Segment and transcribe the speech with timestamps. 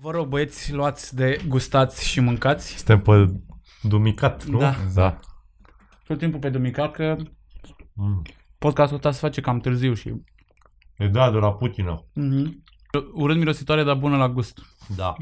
[0.00, 2.76] Vă rog, băieți, luați de gustați și mâncați.
[2.76, 3.32] Suntem pe
[3.82, 4.58] dumicat, nu?
[4.58, 4.74] Da.
[4.94, 5.18] da.
[6.06, 7.16] Tot timpul pe dumicat că
[7.94, 8.22] Mm.
[8.58, 10.14] podcastul ăsta se face cam târziu și...
[10.98, 12.06] E da, de la Putină.
[12.20, 12.46] Mm-hmm.
[13.12, 14.58] Urât mirositoare, dar bună la gust.
[14.96, 15.14] Da.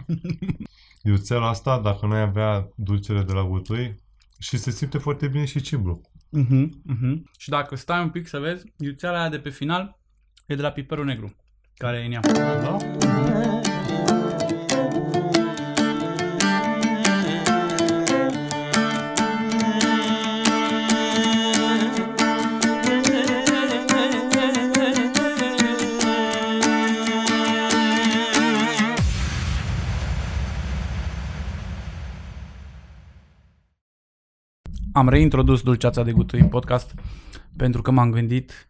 [1.03, 4.03] Iuțela asta, dacă nu ai avea dulcele de la gutui,
[4.39, 6.01] și se simte foarte bine și cibru.
[6.39, 6.67] Mm-hmm.
[6.67, 7.23] Mm-hmm.
[7.39, 9.99] Și dacă stai un pic să vezi, iuțeala aia de pe final
[10.47, 11.37] e de la piperul negru,
[11.75, 12.21] care e în ea.
[12.63, 12.77] Da?
[34.99, 36.95] Am reintrodus dulceața de gutui în podcast
[37.57, 38.69] pentru că m-am gândit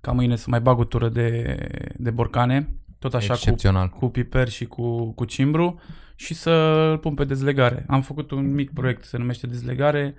[0.00, 1.56] ca mâine să mai bag o tură de,
[1.96, 2.68] de borcane,
[2.98, 3.88] tot așa cu, Excepțional.
[3.88, 5.80] cu piper și cu, cu cimbru
[6.14, 6.50] și să
[6.90, 7.84] îl pun pe dezlegare.
[7.88, 10.14] Am făcut un mic proiect, se numește dezlegare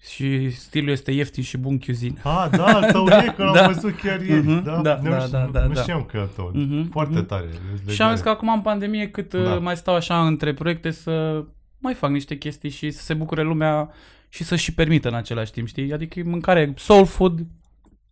[0.00, 2.20] și stilul este ieftin și bun cuisine.
[2.24, 3.66] Ah, da, al tău e, că l-am Da.
[3.66, 4.46] văzut chiar ieri.
[4.46, 5.80] Mhm, Da, da, nu da, știu- da, da, Nu da.
[5.80, 6.50] știam că e al tău.
[6.54, 7.26] Mhm, Foarte mhm.
[7.26, 7.46] tare.
[7.88, 9.42] Și am zis că acum în pandemie cât Da.
[9.42, 9.58] da.
[9.58, 11.44] mai stau așa între proiecte să
[11.78, 13.90] mai fac niște chestii și să se bucure lumea
[14.28, 15.92] și să și permită în același timp, știi?
[15.92, 17.46] Adică e mâncare soul food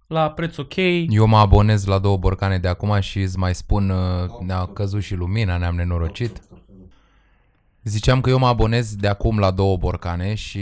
[0.06, 0.76] la preț ok.
[1.08, 5.02] Eu mă abonez la două borcane de acum și îți mai spun, uh, ne-a căzut
[5.02, 6.40] și lumina, ne-am nenorocit.
[7.88, 10.60] Ziceam că eu mă abonez de acum la două borcane și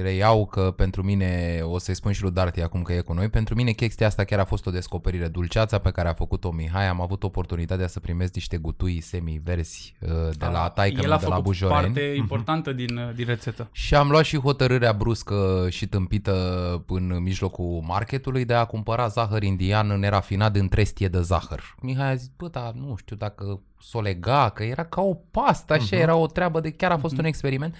[0.00, 3.28] reiau că pentru mine, o să-i spun și lui Darty acum că e cu noi,
[3.28, 5.28] pentru mine chestia asta chiar a fost o descoperire.
[5.28, 10.08] Dulceața pe care a făcut-o Mihai, am avut oportunitatea să primesc niște gutui semi-verzi uh,
[10.38, 11.80] de la taică El a de la făcut Bujoreni.
[11.80, 13.68] parte importantă din, din rețetă.
[13.72, 19.42] Și am luat și hotărârea bruscă și tâmpită în mijlocul marketului de a cumpăra zahăr
[19.42, 21.74] indian nerafinat în trestie de zahăr.
[21.80, 25.72] Mihai a zis, bă, dar nu știu dacă s-o lega, că era ca o pastă,
[25.72, 25.94] așa, Mhm.
[25.94, 27.74] era o treabă de chiar a fost un experiment.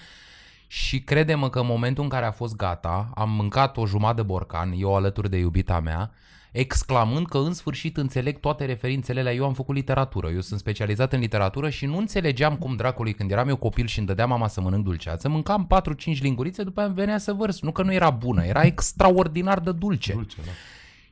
[0.67, 4.27] Și crede-mă că în momentul în care a fost gata, am mâncat o jumătate de
[4.27, 6.11] borcan, eu alături de iubita mea,
[6.51, 10.29] exclamând că în sfârșit înțeleg toate referințele la eu am făcut literatură.
[10.29, 13.97] Eu sunt specializat în literatură și nu înțelegeam cum dracului când eram eu copil și
[13.97, 17.61] îmi dădea mama să mănânc dulceață, mâncam 4-5 lingurițe, după aia îmi venea să vărs.
[17.61, 20.13] Nu că nu era bună, era extraordinar de dulce.
[20.13, 20.51] Dulce, da.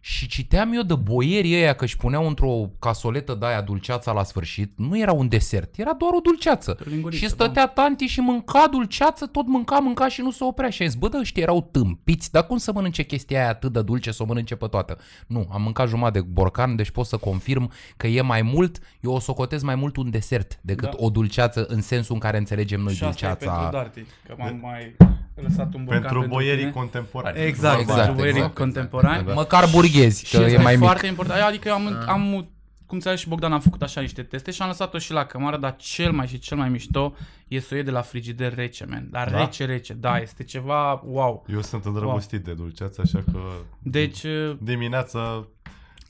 [0.10, 4.24] Și citeam eu de boierii ăia că își puneau într-o casoletă de aia dulceața la
[4.24, 4.72] sfârșit.
[4.76, 6.78] Nu era un desert, era doar o dulceață.
[6.82, 10.70] O linguriță, și stătea tanti și mânca dulceață, tot mânca, mânca și nu se oprea.
[10.70, 13.74] Și a zis, bă, dar ăștia erau tâmpiți, dar cum să mănânce chestia aia atât
[13.74, 14.98] de dulce, să o mănânce pe toată?
[15.28, 19.12] Nu, am mâncat jumătate de borcan, deci pot să confirm că e mai mult, eu
[19.12, 20.96] o socotez mai mult un desert decât Da.
[20.98, 23.72] o dulceață în sensul în care înțelegem noi și asta e pentru dulceața.
[23.72, 24.96] Darty, că m-am mai
[25.42, 26.72] lăsat un borcan Pentru boierii tine.
[26.72, 27.40] contemporani.
[27.40, 29.26] Exact, Exact, pentru boierii exact, contemporani.
[29.26, 29.34] Da.
[29.34, 30.84] Măcar burghezi, Și că asta e mai mic.
[30.84, 31.42] foarte important.
[31.42, 32.48] Adică am, am
[32.86, 35.58] cum ți și Bogdan, am făcut așa niște teste și am lăsat-o și la cămară,
[35.58, 37.14] dar cel mai și cel mai mișto
[37.48, 39.08] e să o iei de la frigider rece, man.
[39.12, 39.40] Dar Da?
[39.40, 41.46] rece, rece, da, este ceva wow.
[41.54, 43.40] Eu sunt îndrăgostit de dulceață, așa că
[43.80, 45.48] Deci uh, dimineața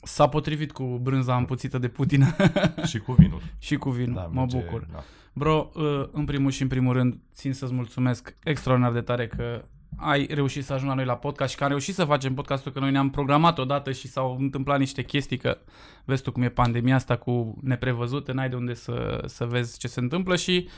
[0.02, 2.34] s-a potrivit cu brânza împuțită de Putin
[2.90, 3.42] și cu vinul.
[3.58, 4.12] și cu vin.
[4.14, 4.86] Da, mă merge- bucur.
[4.92, 5.04] Da.
[5.38, 9.64] Bro, uh, în primul și în primul rând, țin să-ți mulțumesc extraordinar de tare că
[9.96, 12.72] ai reușit să ajungi la noi la podcast și că am reușit să facem podcastul,
[12.72, 15.58] că noi ne-am programat odată și s-au întâmplat niște chestii, că
[16.04, 19.88] vezi tu cum e pandemia asta cu neprevăzute, n-ai de unde să, să vezi ce
[19.88, 20.68] se întâmplă și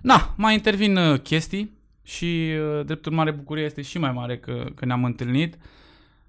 [0.00, 4.66] na, mai intervin uh, chestii și uh, drept urmare bucuria este și mai mare că,
[4.74, 5.58] că ne-am întâlnit.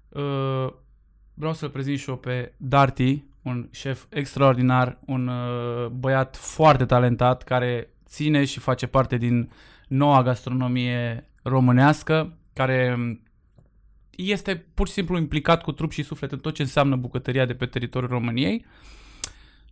[0.08, 0.72] Uh,
[1.34, 7.42] vreau să-l prezint și eu pe Darty, un șef extraordinar, un uh, băiat foarte talentat
[7.42, 9.50] care ține și face parte din
[9.88, 13.22] noua gastronomie românească, care um,
[14.10, 17.54] este pur și simplu implicat cu trup și suflet în tot ce înseamnă bucătăria de
[17.54, 18.64] pe teritoriul României.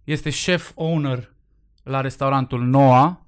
[0.04, 1.32] Este șef owner
[1.82, 3.21] la restaurantul Noa uh,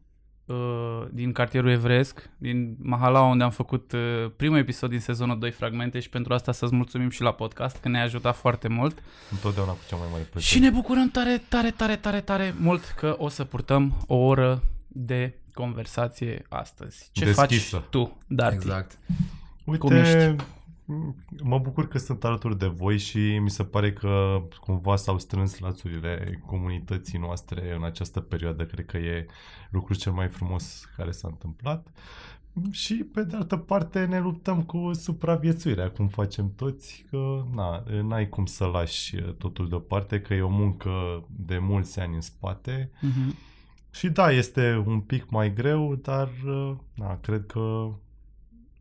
[1.11, 6.01] din cartierul evresc, din Mahalaua, unde am făcut uh, primul episod din sezonul 2 fragmente
[6.01, 9.03] și pentru asta să-ți mulțumim și la podcast, că ne-a ajutat foarte mult.
[9.31, 10.53] Întotdeauna cu cea mai mare plăcere.
[10.55, 14.63] Și ne bucurăm tare, tare, tare, tare, tare mult că o să purtăm o oră
[14.89, 17.09] de conversație astăzi.
[17.13, 17.77] Ce Deschisă.
[17.77, 18.55] faci tu, Darty?
[18.55, 18.99] Exact.
[19.65, 20.45] Uite, Cum ești?
[21.43, 25.59] Mă bucur că sunt alături de voi și mi se pare că cumva s-au strâns
[25.59, 28.65] lațurile comunității noastre în această perioadă.
[28.65, 29.27] Cred că e
[29.71, 31.89] lucrul cel mai frumos care s-a întâmplat.
[32.71, 38.29] Și pe de altă parte ne luptăm cu supraviețuirea, cum facem toți, că na, n-ai
[38.29, 42.91] cum să lași totul deoparte, că e o muncă de mulți ani în spate.
[43.01, 43.37] Mhm.
[43.91, 46.31] Și da, este un pic mai greu, dar
[46.95, 47.91] na, cred că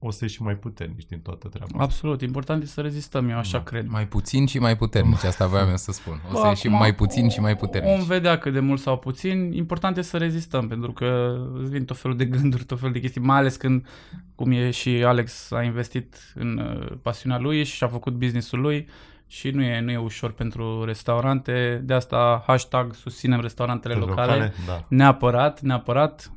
[0.05, 1.83] o să ieșim mai puternici din toată treaba asta.
[1.83, 3.63] Absolut, important e să rezistăm, eu așa Da.
[3.63, 3.87] cred.
[3.87, 6.21] Mai puțin și mai puternici, asta voiam eu să spun.
[6.31, 7.99] O să Bă, ieșim acum, mai puțin și mai puternici.
[7.99, 11.85] Om vedea cât de mult sau puțin, important e să rezistăm, pentru că îți vin
[11.85, 13.87] tot felul de gânduri, tot felul de chestii, mai ales când,
[14.35, 18.87] cum e și Alex a investit în uh, pasiunea lui și a făcut businessul lui
[19.27, 24.53] și nu e, nu e ușor pentru restaurante, de asta hashtag susținem restaurantele locale.
[24.65, 24.85] Da.
[24.87, 26.31] Neapărat, neapărat,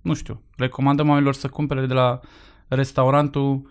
[0.00, 2.20] nu știu, recomandăm oamenilor să cumpere de la
[2.74, 3.70] restaurantul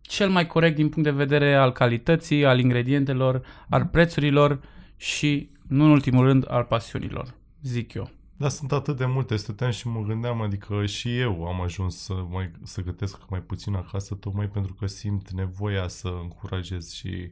[0.00, 4.60] cel mai corect din punct de vedere al calității, al ingredientelor, al prețurilor
[4.96, 8.10] și, nu în ultimul rând, al pasiunilor, zic eu.
[8.36, 9.36] Da, sunt atât de multe.
[9.36, 13.74] Stăteam și mă gândeam, adică și eu am ajuns să, mai, să gătesc mai puțin
[13.74, 17.30] acasă, tocmai pentru că simt nevoia să încurajez și uh,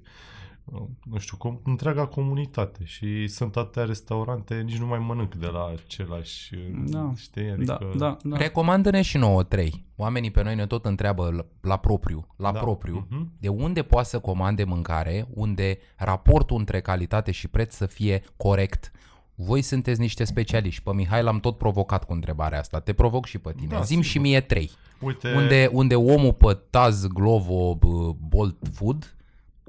[1.04, 5.72] nu știu, cum, întreaga comunitate și sunt atâtea restaurante, nici nu mai mănânc de la
[5.84, 7.12] același, uh, Da.
[7.16, 7.50] știi?
[7.50, 8.36] Adică, Da, da, da.
[8.36, 9.84] Recomandă-ne și nouă trei.
[9.96, 12.58] Oamenii pe noi ne tot întreabă la, la propriu, la Da.
[12.58, 13.32] propriu, Mhm.
[13.40, 18.90] de unde poate să comande mâncare, unde raportul între calitate și preț să fie corect.
[19.34, 20.82] Voi sunteți niște specialiști.
[20.82, 22.80] Pe Mihai l-am tot provocat cu întrebarea asta.
[22.80, 23.68] Te provoc și pe tine.
[23.68, 24.70] Da, Zim și mie trei.
[25.00, 29.16] Uite, Unde, unde omul pe Taz, Glovo, b- Bolt Food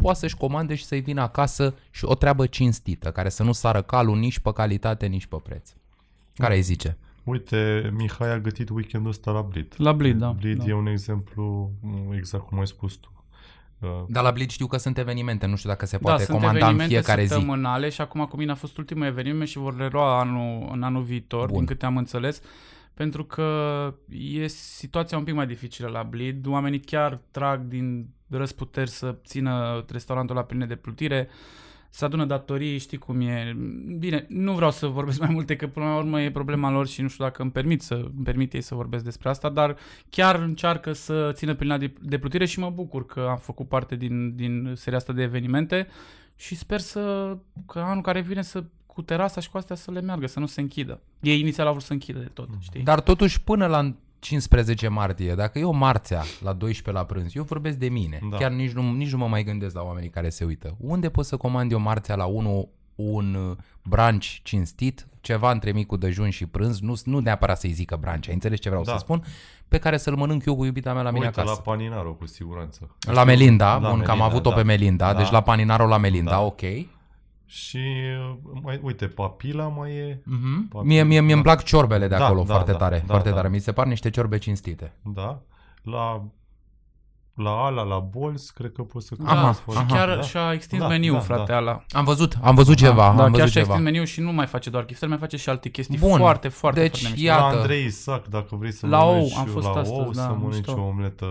[0.02, 3.82] poate să-și comande și să-i vină acasă și o treabă cinstită, care să nu sară
[3.82, 5.70] calul nici pe calitate, nici pe preț.
[6.36, 6.98] Care îi zice?
[7.24, 9.74] uite, Mihai a gătit weekendul ăsta la Blid.
[9.78, 10.30] La Blid, da.
[10.30, 10.66] Blid da.
[10.68, 13.14] e un exemplu, mm, exact cum ai spus tu.
[13.80, 16.38] Uh, Dar la Blitz știu că sunt evenimente, nu știu dacă se poate da, sunt
[16.38, 17.28] comanda în evenimente fiecare zi.
[17.28, 21.02] săptămânale și acum cu mine a fost ultimul eveniment și vor relua anul, în anul
[21.02, 21.58] viitor, Bun.
[21.58, 22.42] din câte am înțeles,
[22.94, 23.48] pentru că
[24.10, 26.48] e situația un pic mai dificilă la Blid.
[26.48, 31.30] Oamenii chiar trag din răsputeri să țină restaurantul la pline de plutire,
[31.90, 33.58] să adună datorii, știi cum e.
[33.98, 37.02] Bine, nu vreau să vorbesc mai multe, că până la urmă e problema lor și
[37.02, 39.76] nu știu dacă îmi permit, să, îmi permit ei să vorbesc despre asta, dar
[40.10, 43.96] chiar încearcă să țină plină de, de plutire și mă bucur că am făcut parte
[43.96, 45.88] din, din seria asta de evenimente
[46.36, 50.02] și sper să, că anul care vine să cu terasa și cu astea să le
[50.02, 51.02] meargă, să nu se închidă.
[51.20, 52.84] Ei inițial au vrut să închidă de tot, știi?
[52.84, 57.78] Dar totuși până la 15 martie, dacă eu marțea la 12 la prânz, eu vorbesc
[57.78, 58.38] de mine, Da.
[58.38, 60.76] chiar nici nu, nici nu mă mai gândesc la oamenii care se uită.
[60.80, 65.98] Unde pot să comand eu marțea la 1 un uh, brunch cinstit, ceva între micul
[65.98, 68.92] dejun și prânz, nu, nu neapărat să-i zică brunch, ai înțeles ce vreau Da.
[68.92, 69.24] să spun,
[69.68, 71.56] pe care să-l mănânc eu cu iubita mea la mine Uite, acasă.
[71.56, 72.96] la Paninaro, cu siguranță.
[73.12, 74.56] La Melinda, La bun, că am Melinda, avut-o da.
[74.56, 75.18] pe Melinda, Da.
[75.20, 76.42] deci la Paninaro la Melinda, Da.
[76.42, 76.62] ok.
[77.52, 77.78] Și,
[78.32, 80.68] uh, mai, uite, papila mai e, Mhm.
[80.68, 81.50] Poate- Mie, mie, mie îmi da.
[81.52, 83.36] plac ciorbele de Da, acolo da, foarte da, tare, da, foarte da.
[83.36, 83.50] tare.
[83.50, 84.94] Mi se par niște ciorbe cinstite.
[85.14, 85.42] da,
[85.84, 86.24] la,
[87.40, 89.86] la ala, la Bols, cred că poți să Da, Aha, și aha.
[89.96, 90.22] chiar da.
[90.22, 91.58] și-a extins Da, meniul, da, frate, da.
[91.58, 91.84] ala.
[91.90, 93.62] Am văzut, am văzut ceva, da, am chiar văzut și-a ceva.
[93.74, 96.18] extins meniul și nu mai face doar chifteri, mai face și alte chestii Bun.
[96.18, 97.32] foarte, foarte, Deci, foarte mișto.
[97.32, 97.56] Iată.
[97.56, 100.22] La Andrei Isac, dacă vrei să La ou, mănânci am fost la astăzi, ou, da,
[100.22, 100.72] să mănânci mișto.
[100.82, 101.26] o omletă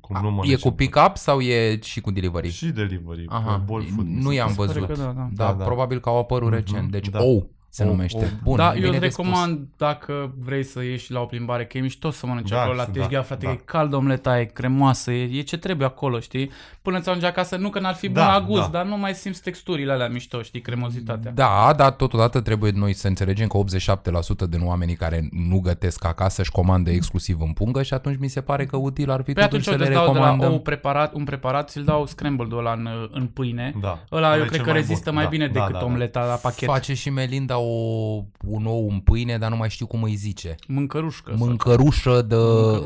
[0.00, 0.60] cum A, nu E mănânci.
[0.60, 2.50] cu în- pick-up sau e și cu delivery?
[2.50, 4.06] Și delivery, Aha, pe Bolt Food.
[4.06, 4.72] mi nu se i-am pare.
[4.72, 4.86] văzut.
[4.86, 5.12] că da, da.
[5.12, 5.64] Da, Da, da.
[5.64, 6.90] probabil că au apărut Mhm, recent.
[6.90, 7.22] Deci da.
[7.22, 8.18] ou se Ou, numește.
[8.18, 8.28] ou.
[8.42, 9.24] Bun, da, bine eu îți de spus.
[9.26, 12.76] recomand dacă vrei să ieși la o plimbare, că e mișto să mănânci Da, acolo
[12.76, 13.52] la da, Tejghea, frate, da.
[13.52, 16.50] e caldă omleta, e cremoasă, e, e ce trebuie acolo, știi?
[16.82, 18.68] Până ți ajunge acasă, nu că n-ar fi bun Da, la gust, da.
[18.78, 21.30] dar nu mai simți texturile alea mișto, știi, cremozitatea.
[21.34, 26.40] Da, dar totodată trebuie noi să înțelegem că 87% din oamenii care nu gătesc acasă
[26.40, 29.42] își comandă exclusiv în pungă și atunci mi se pare că util ar fi Păi
[29.42, 30.52] totuși atunci să eu le îți dau de la recomandăm.
[30.52, 33.74] ou preparat, un preparat, ți-l dau scrambled-ul ăla în, în pâine.
[33.80, 33.88] Da.
[34.12, 35.14] Ăla Ăla eu e cred cel că mai rezistă bun.
[35.14, 35.84] mai Da, bine da, decât da, da.
[35.84, 36.68] omleta la pachet.
[36.68, 40.54] Face și Melinda o, un ou în pâine, dar nu mai știu cum îi zice.
[40.68, 41.34] Mâncărușcă.
[41.36, 42.36] sau Mâncărușă de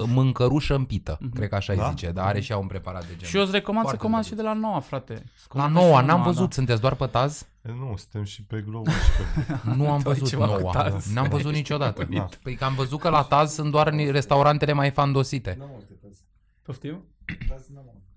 [0.06, 1.88] mâncărușă împită, cred că așa îi Da?
[1.88, 3.24] zice, dar are și ea un preparat de genul.
[3.26, 4.40] Și eu îți recomand să Foarte comand drăguț.
[4.40, 5.12] și de la noua, frate.
[5.12, 6.54] La Comand noua, și n-am Noua, văzut, da.
[6.54, 7.46] sunteți doar pe Taz?
[7.62, 8.96] E, Nu, suntem și pe Globo și
[9.36, 9.54] pe...
[9.76, 10.72] Nu am Tu ai văzut ceva cu noua.
[10.72, 11.12] Taz.
[11.12, 12.04] N-am văzut niciodată.
[12.10, 12.28] Da.
[12.42, 15.58] Păi că am văzut că la Taz sunt doar ni- restaurantele mai fandosite.
[16.62, 17.04] Poftim?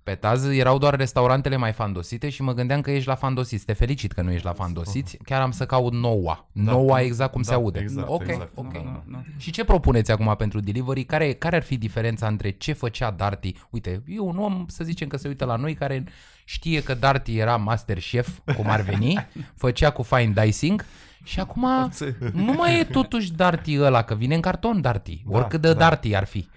[0.03, 3.65] Pe Taz erau doar restaurantele mai fandosite și mă gândeam că ești la fandosiți.
[3.65, 5.17] Te felicit că nu ești la fandosiți.
[5.23, 6.47] Chiar am să caut noua.
[6.51, 7.79] Noua exact cum Da, se aude.
[7.79, 8.51] exact, ok, exact.
[8.55, 8.73] ok.
[8.73, 9.23] Da, da, da.
[9.37, 11.03] Și ce propuneți acum pentru delivery?
[11.03, 13.53] Care, care ar fi diferența între ce făcea Darty?
[13.69, 16.03] Uite, e un om, să zicem că se uită la noi, care
[16.45, 19.27] știe că Darty era master chef, cum ar veni,
[19.63, 20.85] făcea cu fine dicing
[21.23, 21.91] și acum
[22.33, 25.79] nu mai e totuși Darty ăla, că vine în carton Darty, Da, oricât de da.
[25.79, 26.47] Darty ar fi.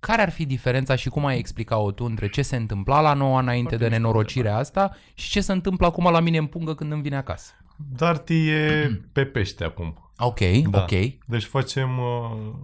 [0.00, 3.40] Care ar fi diferența și cum ai explica-o tu între ce se întâmpla la noua
[3.40, 6.74] înainte Foarte de mișto nenorocirea asta și ce se întâmplă acum la mine în pungă
[6.74, 7.52] când îmi vine acasă?
[7.96, 10.10] Darty e pe pește acum.
[10.18, 10.80] Ok, Da.
[10.82, 10.90] ok.
[11.26, 12.54] Deci facem uh,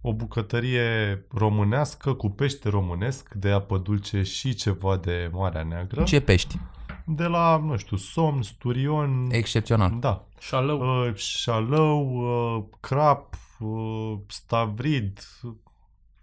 [0.00, 6.02] o bucătărie românească cu pește românesc de apă dulce și ceva de Marea Neagră.
[6.02, 6.58] Ce pești?
[7.06, 9.96] De la, nu știu, somn, sturion, Excepțional.
[10.00, 11.06] da, Șalău.
[11.06, 12.08] uh, șalău,
[12.56, 15.18] uh, crap, uh, stavrid,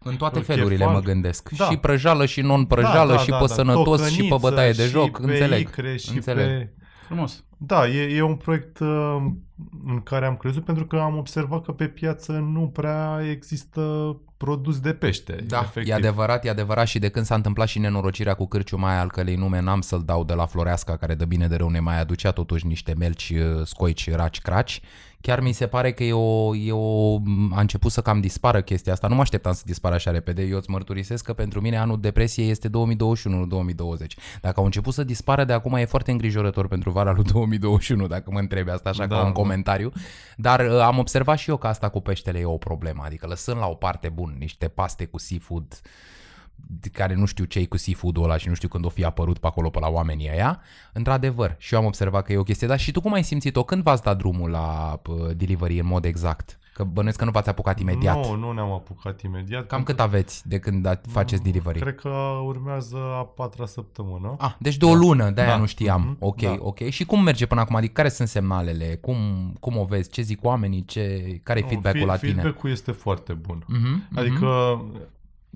[0.04, 0.56] În toate Chefal.
[0.56, 1.50] felurile mă gândesc.
[1.50, 1.66] Da.
[1.66, 5.20] Și prăjală și non-prăjală și pe sănătos și pe Tocăniță bătaie de și joc.
[5.20, 5.60] pe Înțeleg.
[5.60, 6.48] Icre și Înțeleg.
[6.48, 6.74] Pe...
[7.06, 7.44] Frumos.
[7.58, 8.88] Da, e, e un proiect uh,
[9.86, 13.82] în care am crezut pentru că am observat că pe piață nu prea există
[14.38, 15.36] produs de pește.
[15.48, 15.92] Da, efectiv.
[15.92, 19.12] e adevărat, e adevărat și de când s-a întâmplat și nenorocirea cu cârciu mai al
[19.12, 22.00] călei nume, n-am să-l dau de la Floreasca, care de bine de rău ne mai
[22.00, 24.82] aducea totuși niște melci, uh, scoici, raci, craci.
[25.24, 27.16] Chiar mi se pare că e o, e o,
[27.52, 29.08] a început să cam dispară chestia asta.
[29.08, 30.42] Nu mă așteptam să dispară așa repede.
[30.42, 34.16] Eu îți mărturisesc că pentru mine anul depresiei este 2021, nu 2020.
[34.42, 38.32] Dacă au început să dispară de acum e foarte îngrijorător pentru vara lui 2021, dacă
[38.32, 39.40] mă întrebi asta așa Da, ca un da.
[39.40, 39.92] comentariu.
[40.38, 43.04] Dar uh, am observat și eu că asta cu peștele e o problemă.
[43.06, 45.76] Adică lăsând la o parte bun niște paste cu seafood de
[46.92, 49.48] care nu știu ce cu seafood-ul ăla și nu știu când o fi apărut pe
[49.48, 50.60] acolo pe la oamenii ăia,
[50.94, 53.64] într-adevăr, și eu am observat că e o chestie, dar și tu cum ai simțit-o?
[53.64, 56.58] Când v-ați dat drumul la uh, delivery în mod exact?
[56.74, 58.16] Că bănuiesc că nu v-ați apucat imediat.
[58.26, 59.68] Nu, nu ne-am apucat imediat.
[59.68, 61.80] Cam cât aveți de când da- faceți delivery?
[61.80, 62.10] Cred că
[62.46, 64.36] urmează a patra săptămână.
[64.38, 65.58] Ah, deci de o lună, de-aia Da.
[65.58, 66.02] nu știam.
[66.02, 66.56] Mhm, Ok, da.
[66.60, 66.80] ok.
[66.90, 67.76] Și cum merge până acum?
[67.76, 68.98] Adică care sunt semnalele?
[69.02, 69.18] Cum,
[69.60, 70.10] cum o vezi?
[70.10, 70.86] Ce zic oamenii?
[70.86, 72.42] Ce, care e Nu, feedback-ul la fi- tine?
[72.42, 73.64] Feedback-ul este foarte bun.
[73.68, 75.02] Mhm, Adică mhm.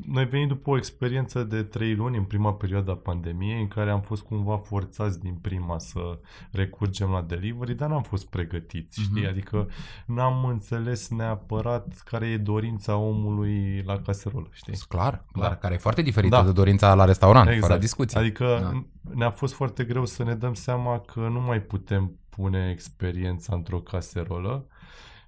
[0.05, 3.89] Noi venim după o experiență de trei luni în prima perioadă a pandemiei în care
[3.89, 6.19] am fost cumva forțați din prima să
[6.51, 9.21] recurgem la delivery, dar n-am fost pregătiți, știi?
[9.21, 9.29] Mhm.
[9.29, 9.67] Adică
[10.05, 14.73] n-am înțeles neapărat care e dorința omului la caserolă, știi?
[14.87, 15.55] Clar, clar, Da.
[15.55, 16.43] care e foarte diferită Da.
[16.43, 18.19] de dorința la restaurant, fără discuție.
[18.19, 18.83] Adică Da.
[19.15, 23.79] ne-a fost foarte greu să ne dăm seama că nu mai putem pune experiența într-o
[23.79, 24.67] caserolă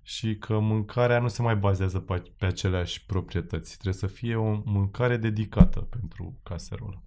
[0.09, 3.73] și că mâncarea nu se mai bazează pe, pe aceleași proprietăți.
[3.73, 7.03] Trebuie să fie o mâncare dedicată pentru caserolă.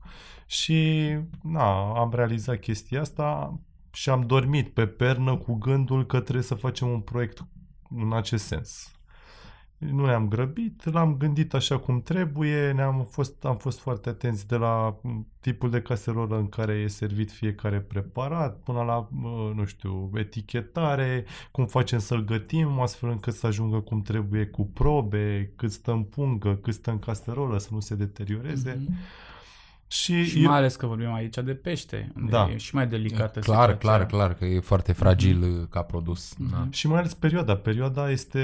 [0.46, 1.08] Și
[1.42, 3.58] na, am realizat chestia asta
[3.92, 7.46] și am dormit pe pernă cu gândul că trebuie să facem un proiect
[7.90, 8.92] în acest sens.
[9.90, 14.56] Nu ne-am grăbit, l-am gândit așa cum trebuie, ne-am fost, am fost foarte atenți de
[14.56, 19.64] la m, tipul de caserolă în care e servit fiecare preparat, până la, mă, nu
[19.64, 25.72] știu, etichetare, cum facem să-l gătim, astfel încât să ajungă cum trebuie cu probe, cât
[25.72, 28.80] stă în pungă, cât stă în caserolă, să nu se deterioreze.
[28.80, 28.94] Mhm.
[29.92, 32.48] Și, Și mai ales că vorbim aici de pește, unde Da.
[32.52, 33.76] e și mai delicată Clar, situația.
[33.76, 36.34] clar, clar, că e foarte fragil uh, ca produs.
[36.50, 36.66] Da.
[36.70, 37.56] Și mai ales perioada.
[37.56, 38.40] Perioada este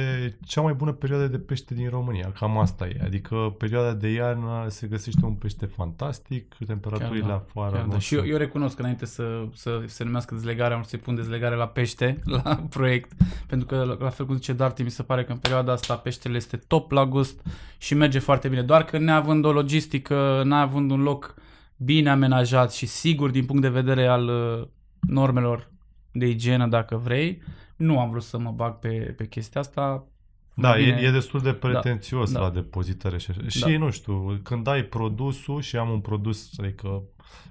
[0.47, 2.33] cea mai bună perioadă de pește din România.
[2.39, 3.01] Cam asta e.
[3.05, 7.77] Adică perioada de iarnă se găsește un pește fantastic, temperaturile Chiar da, afară.
[7.77, 7.99] Chiar nu da.
[7.99, 10.99] Și eu, sunt- eu recunosc că înainte să, să se numească dezlegare, am vrut să-i
[10.99, 13.13] pun dezlegare la pește, la proiect,
[13.47, 15.97] pentru că, la- la fel cum zice Darty, mi se pare că în perioada asta
[15.97, 17.41] peștele este top la gust
[17.79, 18.63] și merge foarte bine.
[18.63, 21.35] Doar că neavând o logistică, neavând un loc
[21.79, 24.67] bine amenajat și sigur din punct de vedere al uh,
[25.01, 25.71] normelor
[26.13, 27.43] de igienă, dacă vrei,
[27.77, 30.07] nu am vrut să mă bag pe, pe chestia asta.
[30.55, 30.99] Da, Bine.
[31.03, 32.55] e, e destul de pretențios Da, la da.
[32.55, 33.41] depozitare și așa.
[33.43, 33.49] Da.
[33.49, 37.03] Și nu știu, când ai produsul și am un produs, adică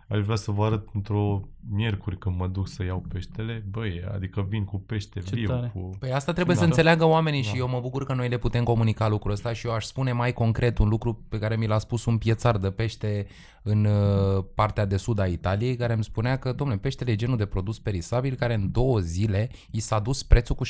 [0.07, 4.46] aș vrea să vă arăt într-o miercuri când mă duc să iau peștele, băi, adică
[4.50, 5.72] vin cu pește Ce viu, tare.
[5.74, 5.89] cu...
[6.00, 6.62] Păi asta trebuie Da.
[6.62, 7.57] să înțeleagă oamenii și Da.
[7.57, 10.34] eu mă bucur că noi le putem comunica lucrul ăsta și eu aș spune mai
[10.34, 13.27] concret un lucru pe care mi l-a spus un piețar de pește
[13.63, 17.38] în uh, partea de sud a Italiei care îmi spunea că, domnule, peștele e genul
[17.38, 20.69] de produs perisabil care în două zile i s-a dus prețul cu 75%.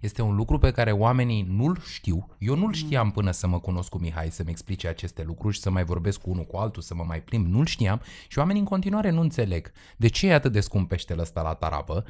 [0.00, 2.26] Este un lucru pe care oamenii nu-l știu.
[2.38, 5.70] Eu nu-l știam până să mă cunosc cu Mihai să-mi explice aceste lucruri și să
[5.70, 7.46] mai vorbesc cu unul cu altul, să mă mai plimb.
[7.54, 9.72] Nu-l știam și oamenii în continuare nu înțeleg.
[9.96, 12.04] De ce e atât de scump peștele ăsta la tarabă?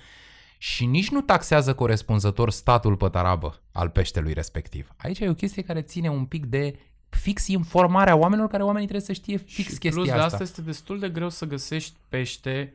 [0.58, 4.88] și nici nu taxează corespunzător statul pe tarabă al peștelui respectiv.
[4.96, 9.06] Aici e o chestie care ține un pic de fix informarea oamenilor care oamenii trebuie
[9.06, 10.24] să știe fix și chestia plus de asta.
[10.24, 12.72] asta este destul de greu să găsești pește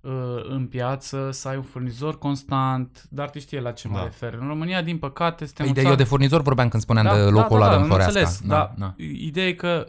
[0.00, 0.12] uh,
[0.48, 4.02] în piață, să ai un furnizor constant, dar tu știi la ce mă Da.
[4.02, 4.34] refer.
[4.40, 7.16] În România, din păcate, suntem Păi în de, eu țară- de furnizor vorbeam când spuneam
[7.16, 8.18] de locul ăla din am Floreasca.
[8.18, 8.94] înțeles, Da, da, da.
[9.04, 9.86] Ideea e că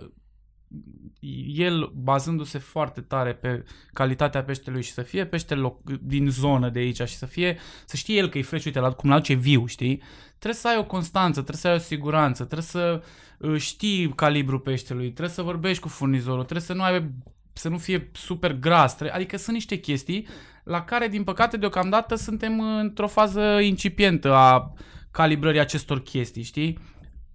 [1.48, 6.80] el, bazându-se foarte tare pe calitatea peștelui și să fie pește loc, din zonă de
[6.80, 9.34] aici și să fie, să știe el că e fresh, uite, la, cum la aduce
[9.34, 10.02] viu, știi?
[10.28, 13.04] Trebuie să ai o constanță, trebuie să ai o siguranță, trebuie să
[13.38, 17.12] uh, știi calibrul peștelui, trebuie să vorbești cu furnizorul, trebuie să nu ai
[17.54, 20.28] să nu fie super gras, tre- adică sunt niște chestii
[20.64, 24.74] la care, din păcate, deocamdată suntem într-o fază incipientă a
[25.12, 26.78] calibrării acestor chestii, știi?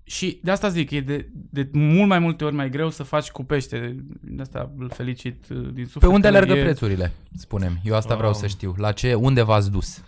[0.06, 3.30] Și de asta zic, e de, de mult mai multe ori mai greu să faci
[3.30, 4.04] cu pește.
[4.20, 6.02] De asta îl felicit uh, din suflet.
[6.02, 7.78] Pe unde că alergă e- prețurile, spunem.
[7.84, 8.74] Eu asta vreau Um, să știu.
[8.76, 10.02] La ce, unde v-ați dus?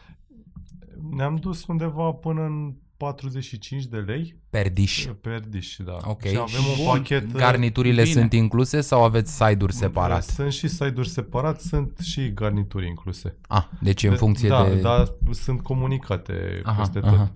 [1.10, 5.06] Ne-am dus undeva până în 45 de lei Per dish.
[5.20, 5.96] per dish, da.
[6.04, 6.22] Ok.
[6.24, 6.86] Și avem un Bun.
[6.86, 7.24] pachet...
[7.24, 8.14] uh, Garniturile Bine.
[8.14, 10.22] sunt incluse sau aveți side-uri separat?
[10.22, 13.36] Sunt și side-uri separat, sunt și garnituri incluse.
[13.48, 14.80] Ah, deci în funcție da, de...
[14.80, 17.16] Da, sunt comunicate Aha, peste aha.
[17.16, 17.32] tot.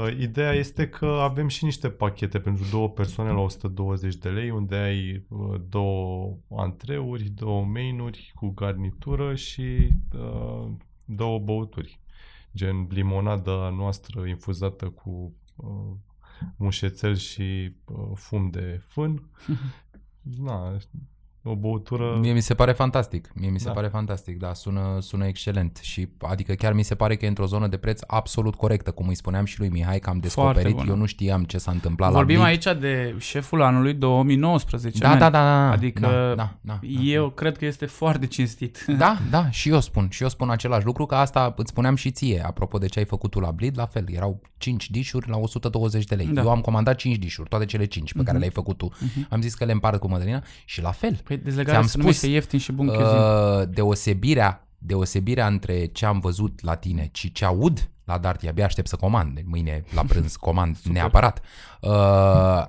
[0.00, 4.50] Uh, Ideea este că avem și niște pachete pentru două persoane la 120 de lei,
[4.50, 10.66] unde ai uh, două antreuri, două mainuri cu garnitură și uh,
[11.04, 12.00] două băuturi.
[12.54, 15.96] Gen limonada noastră infuzată cu uh,
[16.56, 19.30] mușețel și uh, fum de fân.
[20.20, 20.76] Na,
[21.46, 22.16] o băutură...
[22.20, 23.30] Mie mi se pare fantastic.
[23.34, 23.72] Mie mi se Da.
[23.72, 25.78] pare fantastic, da, sună, sună excelent.
[25.82, 29.08] Și adică chiar mi se pare că e într-o zonă de preț absolut corectă, cum
[29.08, 30.74] îi spuneam și lui Mihai că am descoperit.
[30.74, 30.88] bună.
[30.90, 32.66] Eu nu știam ce s-a întâmplat Vorbim la Blid.
[32.66, 34.98] aici de șeful anului 2019.
[34.98, 35.18] Da, man.
[35.18, 35.70] da, da, da.
[35.70, 38.84] Adică da, da, da, eu cred că este foarte cinstit.
[38.98, 40.08] Da, da, și eu spun.
[40.10, 43.04] Și eu spun același lucru, că asta îți spuneam și ție, apropo de ce ai
[43.04, 46.26] făcut tu la Blid, la fel, erau 5 dișuri la 120 de lei.
[46.26, 46.40] Da.
[46.42, 48.92] Eu am comandat 5 dișuri, toate cele 5 pe care le-ai făcut tu.
[49.30, 51.20] Am zis că le împart cu Mădălina și la fel.
[51.24, 53.18] Păi dezlegarea Ți-am se spus, numește ieftin și bun cuisine.
[53.18, 58.64] Uh, deosebirea, deosebirea între ce am văzut la tine și ce aud la Darty, abia
[58.64, 61.40] aștept să comand, mâine la prânz comand neapărat.
[61.80, 62.66] Uh, m-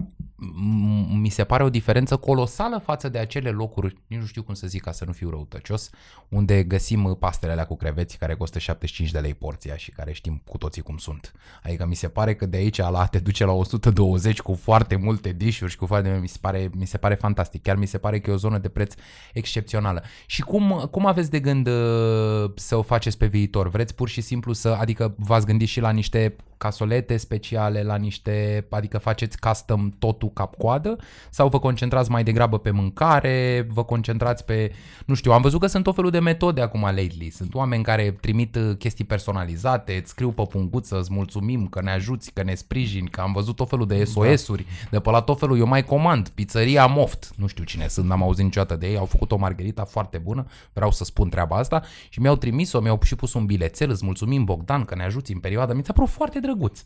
[1.14, 4.68] mi se pare o diferență colosală față de acele locuri, nici nu știu cum să
[4.68, 5.90] zic ca să nu fiu răutăcios,
[6.30, 10.42] unde găsim pastele alea cu creveți care costă 75 de lei porția și care știm
[10.48, 11.32] cu toții cum sunt.
[11.64, 15.32] Adică mi se pare că de aici la te duce la 120 cu foarte multe
[15.32, 17.62] dișuri și cu foarte mi se pare, mi se pare fantastic.
[17.62, 18.94] Chiar mi se pare că e o zonă de preț
[19.34, 20.04] excepțională.
[20.26, 23.70] Și cum, cum aveți de gând uh, să o faceți pe viitor?
[23.70, 28.66] Vreți pur și simplu să, adică v-ați gândit și la niște casolete speciale, la niște,
[28.70, 30.98] adică faceți custom totul cap-coadă
[31.30, 34.72] sau vă concentrați mai degrabă pe mâncare, vă concentrați pe,
[35.06, 37.30] nu știu, am văzut că sunt tot felul de metode acum lately.
[37.30, 41.92] Sunt oameni care trimit uh, chestii personalizate, îți scriu pe punguță, îți mulțumim că ne
[41.92, 45.40] ajuți, că ne sprijini, că am văzut tot felul de SOS-uri, de pe la tot
[45.40, 48.98] felul, eu mai comand, pizzeria Moft, nu știu cine sunt, n-am auzit niciodată de ei,
[48.98, 51.84] au făcut o margherita foarte bună, vreau să spun treaba asta.
[52.10, 55.40] Și mi-au trimis-o, mi-au și pus un bilețel, îți mulțumim Bogdan că ne ajuți în
[55.40, 56.82] perioada, mi s-a părut foarte drăguț.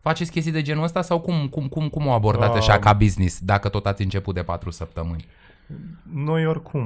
[0.00, 2.92] Faceți chestii de genul ăsta sau cum, cum, cum, cum o abordați așa Um, ca
[2.92, 5.26] business, dacă tot ați început de patru săptămâni?
[6.14, 6.84] Noi oricum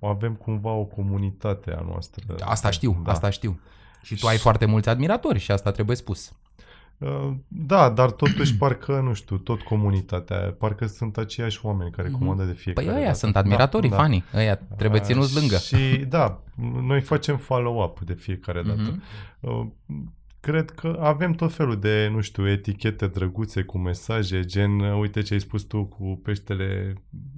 [0.00, 2.22] avem cumva o comunitate a noastră.
[2.40, 3.12] Asta știu, Da.
[3.12, 3.60] asta știu.
[4.02, 6.32] Și tu ai foarte mulți admiratori și asta trebuie spus.
[6.98, 12.44] Uh, Da, dar totuși parcă, nu știu, tot comunitatea, parcă sunt aceiași oameni care comandă
[12.44, 13.18] de fiecare Păi ăia dată.
[13.18, 14.24] sunt admiratorii, da, fanii.
[14.34, 15.56] Ăia trebuie Uh, ținuți lângă.
[15.56, 16.40] Și da,
[16.82, 19.00] noi facem follow-up de fiecare dată.
[19.40, 19.72] Mhm.
[20.46, 24.98] Uh, Cred că avem tot felul de, nu știu, etichete drăguțe cu mesaje, gen, uh,
[24.98, 26.94] uite ce ai spus tu cu peștele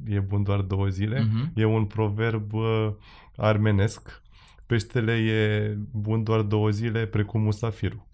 [0.06, 1.20] e bun doar două zile.
[1.20, 1.52] Mhm.
[1.54, 2.88] E un proverb uh,
[3.36, 4.22] armenesc.
[4.66, 8.07] Peștele e bun doar două zile, precum musafirul.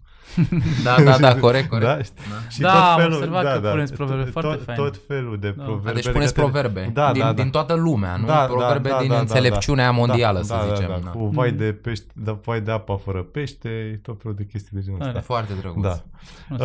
[0.83, 1.87] Da, da, da, corect, corect.
[1.87, 1.93] Da?
[1.95, 2.49] Da.
[2.49, 4.81] Și Da, tot am felul, observat da, că da, puneți proverbe tot, foarte tot, faine.
[4.81, 5.63] tot felul de Da.
[5.63, 5.89] proverbe.
[5.89, 7.41] A, deci puneți legate de- proverbe Da, din, da, da.
[7.41, 8.25] din toată lumea, nu?
[8.25, 9.91] Da, proverbe da, da, din da, da, înțelepciunea da.
[9.91, 10.87] mondială, da, să da, zicem.
[10.89, 11.09] Da, Da, da.
[11.09, 14.81] Cu vai de pește, da, vai de apa fără pește, tot felul de chestii de
[14.83, 15.09] genul Tare.
[15.09, 15.21] ăsta.
[15.21, 15.83] Foarte drăguț.
[15.83, 16.01] Da.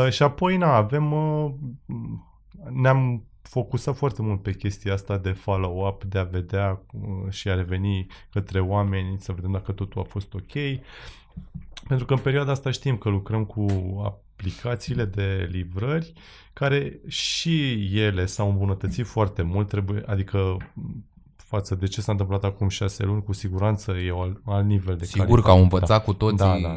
[0.01, 1.12] Uh, și apoi, na, avem...
[1.12, 1.51] Uh,
[2.73, 7.55] ne-am focusat foarte mult pe chestia asta de follow-up, de a vedea uh, și a
[7.55, 10.53] reveni către oameni, să vedem dacă totul a fost ok.
[11.88, 13.66] Pentru că în perioada asta știm că lucrăm cu
[14.05, 16.12] aplicațiile de livrări
[16.53, 20.57] care și ele s-au îmbunătățit foarte mult, trebuie, adică
[21.37, 25.05] față de ce s-a întâmplat acum șase luni, cu siguranță e alt, alt nivel de
[25.05, 25.42] Sigur calitate.
[25.46, 26.00] că au învățat Da.
[26.00, 26.74] cu toții Da, da.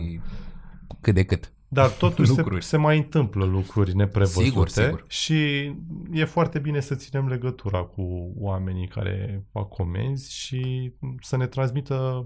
[1.02, 1.52] cât de cât.
[1.68, 2.64] Dar totuși se, lucruri.
[2.64, 5.04] se mai întâmplă lucruri neprevăzute Sigur, sigur.
[5.08, 5.72] și
[6.12, 12.26] e foarte bine să ținem legătura cu oamenii care fac comenzi și să ne transmită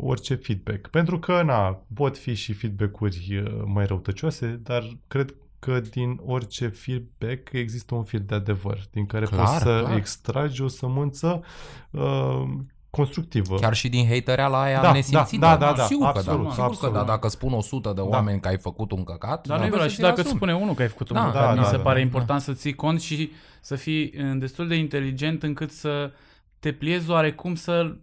[0.00, 0.88] orice feedback.
[0.88, 6.68] Pentru că, na, pot fi și feedback-uri uh, mai răutăcioase, dar cred că din orice
[6.68, 9.96] feedback există un fir de adevăr, din care Clar, poți să clar.
[9.96, 11.42] extragi o sămânță
[11.90, 12.42] uh,
[12.90, 13.56] constructivă.
[13.56, 15.46] Chiar și din hatereala aia Da, nesimțită.
[15.46, 16.50] da, da, da, sigur că absolut, da.
[16.50, 16.94] Sigur absolut.
[16.94, 19.68] că da, dacă spun 100 de oameni că ai făcut un căcat, Dar nu e
[19.68, 20.36] trebuie vreau să și ți-l dacă îți asumi.
[20.40, 22.04] spune unul că ai făcut un Da, păcat, da, mi da, se da, pare da.
[22.04, 23.30] important să ții cont și
[23.60, 26.12] să fii uh, destul de inteligent încât să
[26.58, 27.96] te pliezi oarecum să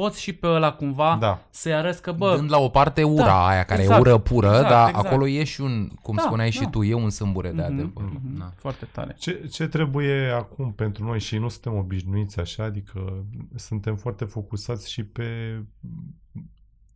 [0.00, 1.42] poți și pe ăla cumva Da.
[1.50, 4.18] să-i arăți că, bă, Dând la o parte ura Da, aia care exact, e ură
[4.18, 5.06] pură, exact, dar exact.
[5.06, 6.68] acolo e și un, cum Da, spuneai și da.
[6.68, 8.04] tu, e un sâmbure de Mhm, adevăr.
[8.04, 8.52] mhm, Da.
[8.56, 9.14] foarte tare.
[9.18, 14.90] Ce, ce trebuie acum pentru noi și nu suntem obișnuiți așa, adică suntem foarte focusați
[14.90, 15.24] și pe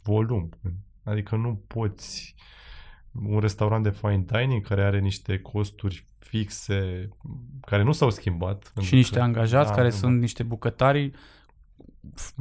[0.03, 0.49] volum.
[1.05, 2.35] Adică nu poți
[3.13, 7.09] un restaurant de fine dining care are niște costuri fixe
[7.67, 8.65] care nu s-au schimbat.
[8.65, 9.95] Și pentru niște că- angajați da, care da.
[9.95, 11.11] sunt niște bucătari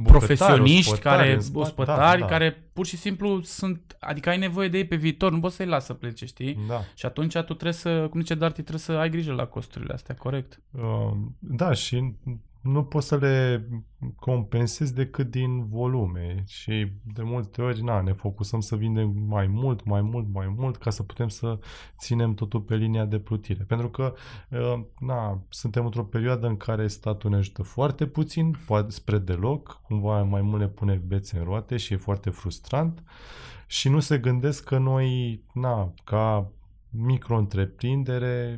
[0.02, 2.30] profesioniști, ospătari care, în spate, ospătari, da, da.
[2.30, 5.66] care pur și simplu sunt, adică ai nevoie de ei pe viitor, nu poți să-i
[5.66, 6.58] lasă să plece, știi?
[6.68, 6.80] Da.
[6.94, 10.14] Și atunci tu trebuie să, cum zice Darty, trebuie să ai grijă la costurile astea,
[10.14, 10.60] corect.
[10.70, 12.14] Uh, Da, și
[12.60, 13.66] nu poți să le
[14.16, 19.84] compensezi decât din volume și de multe ori na, ne focusăm să vindem mai mult,
[19.84, 21.58] mai mult, mai mult ca să putem să
[21.98, 23.64] ținem totul pe linia de plutire.
[23.64, 24.14] Pentru că
[24.50, 29.80] uh, na, suntem într-o perioadă în care statul ne ajută foarte puțin, poate spre deloc,
[29.86, 33.02] cumva mai mult ne pune bețe în roate și e foarte frustrant
[33.66, 36.50] și nu se gândesc că noi, na, ca
[36.90, 38.56] micro-întreprindere,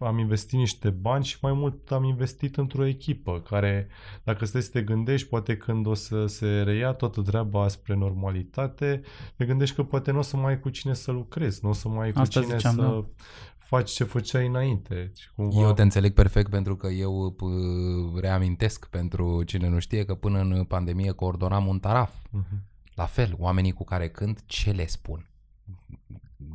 [0.00, 3.88] am investit niște bani și mai mult am investit într-o echipă care,
[4.22, 9.00] dacă stai să te gândești, poate când o să se reia toată treaba spre normalitate,
[9.36, 11.72] te gândești că poate nu o să mai ai cu cine să lucrezi, nu o
[11.72, 13.04] să mai ai cu Asta cine ziceam, să da.
[13.56, 15.12] faci ce făceai înainte.
[15.16, 15.60] Și cumva...
[15.60, 20.38] Eu te înțeleg perfect pentru că eu p- reamintesc pentru cine nu știe că până
[20.40, 22.14] în pandemie coordonam un taraf.
[22.30, 22.62] Mhm.
[22.94, 25.24] La fel, oamenii cu care cânt, ce le spun?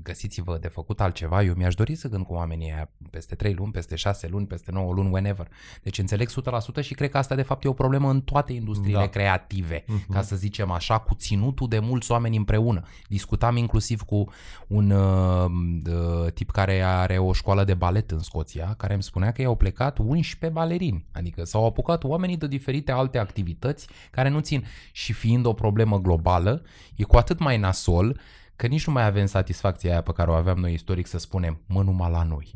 [0.04, 1.44] Găsiți-vă de făcut altceva.
[1.44, 4.72] Eu mi-aș dori să cânt cu oamenii aia peste 3 luni, peste 6 luni, peste
[4.72, 5.48] 9 luni, whenever.
[5.84, 9.00] Deci înțeleg 100% și cred că asta de fapt e o problemă în toate industriile
[9.00, 9.08] Da.
[9.08, 10.12] creative, Mhm.
[10.12, 12.82] ca să zicem așa, cu ținutul de mulți oameni împreună.
[13.08, 14.26] Discutam inclusiv cu
[14.68, 15.46] un uh,
[15.90, 19.56] uh, tip care are o școală de balet în Scoția, care îmi spunea că i-au
[19.56, 24.66] plecat 11 balerini, adică s-au apucat oamenii de diferite alte activități care nu țin.
[24.92, 26.62] Și fiind o problemă globală,
[26.96, 28.20] e cu atât mai nasol
[28.56, 31.62] că nici nu mai avem satisfacția aia pe care o aveam noi istoric să spunem,
[31.68, 32.54] mă numai la noi.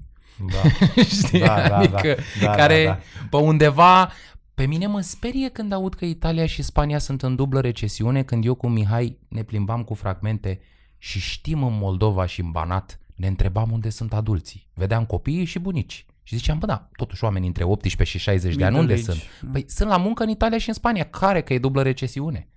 [0.51, 0.69] Da.
[1.03, 1.39] Știi?
[1.39, 2.99] Da, da, adică, da, da, care da, da.
[3.29, 4.11] pe undeva...
[4.53, 8.45] Pe mine mă sperie când aud că Italia și Spania sunt în dublă recesiune, când
[8.45, 10.59] eu cu Mihai ne plimbam cu fragmente
[10.97, 14.67] și știm în Moldova și în Banat, ne întrebam unde sunt adulții.
[14.73, 16.05] Vedeam copiii și bunici.
[16.23, 19.29] Și ziceam, bă da, totuși oamenii între 18 și 60 de ani, unde Middle sunt?
[19.41, 19.51] age.
[19.51, 21.03] Păi sunt la muncă în Italia și în Spania.
[21.03, 22.47] Care că e dublă recesiune?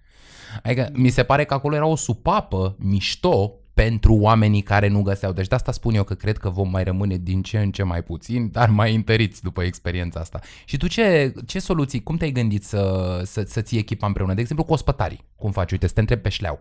[0.62, 5.32] Adică mi se pare că acolo era o supapă mișto pentru oamenii care nu găseau.
[5.32, 7.82] Deci de asta spun eu că cred că vom mai rămâne din ce în ce
[7.82, 10.40] mai puțin, dar mai întăriți după experiența asta.
[10.64, 14.34] Și tu ce, ce soluții, cum te-ai gândit să, să, să ții echipa împreună?
[14.34, 15.24] De exemplu cu ospătarii.
[15.36, 15.72] Cum faci?
[15.72, 16.60] Uite, să te întreb pe șleau.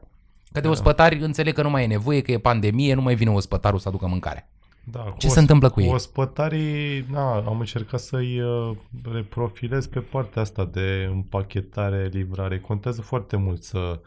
[0.51, 3.29] Că de ospătari înțeleg că nu mai e nevoie, că e pandemie, nu mai vine
[3.29, 4.49] ospătarul să aducă mâncare.
[4.83, 5.89] Da, cu Ce se întâmplă cu ei?
[5.89, 8.71] Ospătarii, na, am încercat să-i uh,
[9.13, 12.59] reprofilez pe partea asta de împachetare, livrare.
[12.59, 13.99] Contează foarte mult să...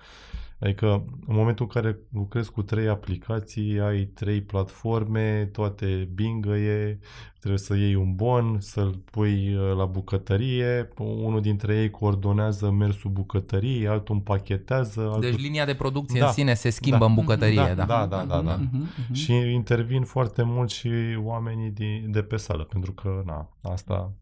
[0.64, 6.98] Adică în momentul în care lucrezi cu trei aplicații, ai trei platforme, toate bingăie,
[7.38, 13.10] trebuie să iei un bon, să-l pui uh, la bucătărie, unul dintre ei coordonează mersul
[13.10, 16.26] bucătăriei, altul împachetează, altul Deci linia de producție Da.
[16.26, 17.04] în sine se schimbă Da.
[17.04, 17.56] în bucătărie.
[17.56, 18.54] Da, Da, da, da, da, da.
[18.56, 19.12] Mhm, mhm.
[19.12, 20.90] și intervin foarte mult și
[21.22, 24.12] oamenii din, de pe sală, pentru că, na, asta,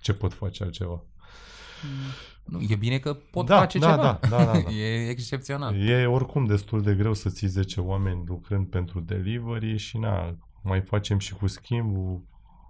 [0.00, 1.02] ce pot face altceva?
[1.82, 2.33] Nu,
[2.68, 4.02] e bine că pot Da, face da, ceva.
[4.02, 4.70] da, da, da, da.
[4.82, 5.88] e excepțional.
[5.88, 10.80] E oricum destul de greu să ții 10 oameni lucrând pentru delivery și, na, mai
[10.80, 12.22] facem și cu schimbul,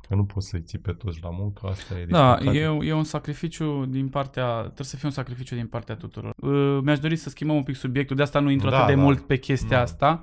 [0.08, 2.86] că nu poți să-i ții pe toți la muncă, asta e Da, din e, păcate.
[2.86, 6.32] e un sacrificiu din partea, trebuie să fie un sacrificiu din partea tuturor.
[6.36, 8.94] Uh, Mi-aș dori să schimbăm un pic subiectul, de asta nu intru Da, atât de
[8.94, 9.02] da.
[9.02, 9.82] mult pe chestia Da.
[9.82, 10.22] asta.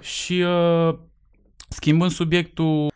[0.00, 0.94] Și uh,
[1.68, 2.92] schimbând subiectul,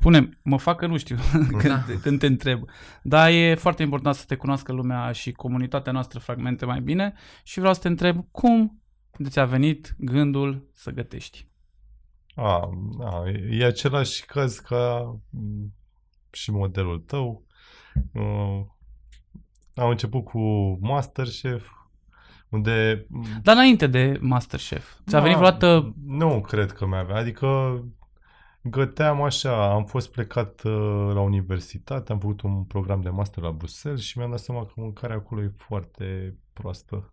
[0.00, 1.16] spunem, mă fac că nu știu
[1.58, 1.84] când, Da.
[2.02, 2.62] când te întreb.
[3.02, 7.58] Dar e foarte important să te cunoască lumea și comunitatea noastră fragmente mai bine și
[7.58, 8.82] vreau să te întreb cum
[9.16, 11.48] de ți-a venit gândul să gătești.
[12.34, 15.72] A, a, e același caz ca m,
[16.30, 17.46] și modelul tău.
[18.12, 18.60] Uh,
[19.74, 20.38] am început cu
[20.80, 21.68] Masterchef,
[22.48, 23.06] unde
[23.42, 27.16] Dar înainte de Masterchef, ți-a Da, venit vreodată Nu cred că mi-avea.
[27.16, 27.48] Adică
[28.62, 33.50] găteam așa, am fost plecat uh, la universitate, am făcut un program de master la
[33.50, 37.12] Bruxelles și mi-am dat seama că mâncarea acolo e foarte proastă.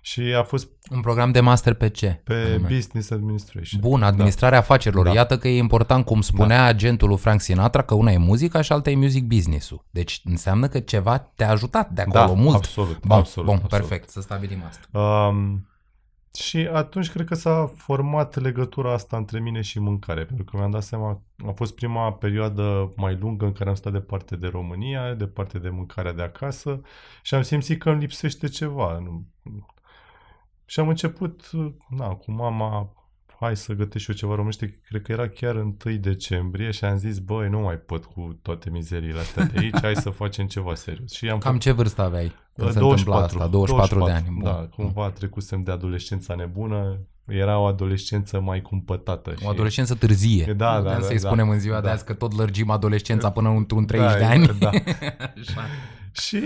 [0.00, 2.20] Și a fost Un program de master pe ce?
[2.24, 2.68] pe Anume.
[2.74, 3.80] Business Administration.
[3.80, 5.04] Bun, administrarea afacerilor.
[5.04, 5.12] Da.
[5.12, 8.72] Iată că e important, cum spunea agentul lui Frank Sinatra, că una e muzica și
[8.72, 9.84] alta e music business-ul.
[9.90, 12.54] Deci înseamnă că ceva te-a ajutat de acolo da, mult.
[12.54, 13.86] absolut, Bun, absolut, bun absolut.
[13.86, 14.98] perfect, să stabilim asta.
[14.98, 15.68] Um,
[16.36, 20.70] și atunci cred că s-a format legătura asta între mine și mâncare, pentru că mi-am
[20.70, 25.14] dat seama, a fost prima perioadă mai lungă în care am stat departe de România,
[25.14, 26.80] departe de mâncarea de acasă
[27.22, 28.98] și am simțit că îmi lipsește ceva.
[28.98, 29.26] Nu-
[30.64, 31.50] Și am început,
[31.88, 32.92] na, cu mama,
[33.40, 36.96] hai să gătesc și eu ceva românește, cred că era chiar 1 decembrie și am
[36.96, 40.74] zis, băi, nu mai pot cu toate mizeriile astea de aici, hai să facem ceva
[40.74, 41.12] serios.
[41.12, 43.56] Și am Cam ce vârstă aveai când se 24, întâmpla asta?
[43.56, 44.34] 24, de ani.
[44.34, 44.42] Bun.
[44.42, 49.34] Da, cumva trecusem de adolescența nebună, era o adolescență mai cumpătată.
[49.44, 50.44] O adolescență târzie.
[50.44, 51.26] Da, da, Putem da, să-i da.
[51.26, 51.80] spunem în ziua Da.
[51.80, 54.46] de azi că tot lărgim adolescența până într-un 30 Da, de ani.
[54.58, 54.70] Da.
[55.40, 55.62] Așa.
[56.12, 56.36] Și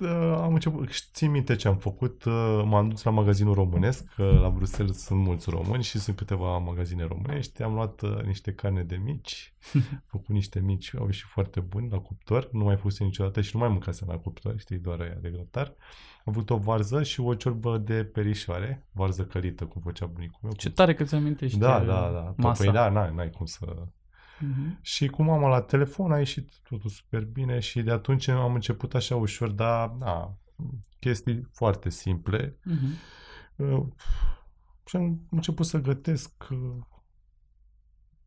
[0.00, 4.38] uh, am început, țin minte ce am făcut, uh, m-am dus la magazinul românesc, că
[4.40, 8.82] la Bruxelles sunt mulți români și sunt câteva magazine românești, am luat uh, niște carne
[8.82, 9.54] de mici,
[10.10, 13.60] făcut niște mici, au ieșit foarte buni la cuptor, nu mai fuse niciodată și nu
[13.60, 15.74] mai mâncasem la cuptor, știi, doar aia de grătar.
[16.26, 20.52] Am avut o varză și o ciorbă de perișoare, varză călită, cum făcea bunicul meu.
[20.52, 22.34] Ce tare că ți amintești Da, uh, da, da.
[22.36, 22.64] masa.
[22.64, 23.86] Păi da, n-ai, n-ai cum să...
[24.40, 24.78] Mhm.
[24.80, 28.94] Și cum am la telefon a ieșit totul super bine și de atunci am început
[28.94, 30.38] așa ușor, dar na,
[30.98, 32.58] chestii foarte simple.
[32.62, 32.86] Mhm.
[33.56, 33.86] Uh,
[34.84, 36.76] și am început să gătesc uh,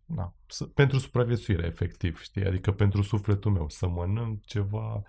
[0.06, 2.46] na, să, pentru supraviețuire, efectiv, știi?
[2.46, 5.04] Adică pentru sufletul meu, să mănânc ceva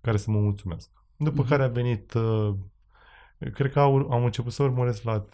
[0.00, 1.03] care să mă mulțumească.
[1.16, 1.48] După Mhm.
[1.48, 2.54] care a venit, uh,
[3.52, 5.24] cred că au, am început să urmăresc la,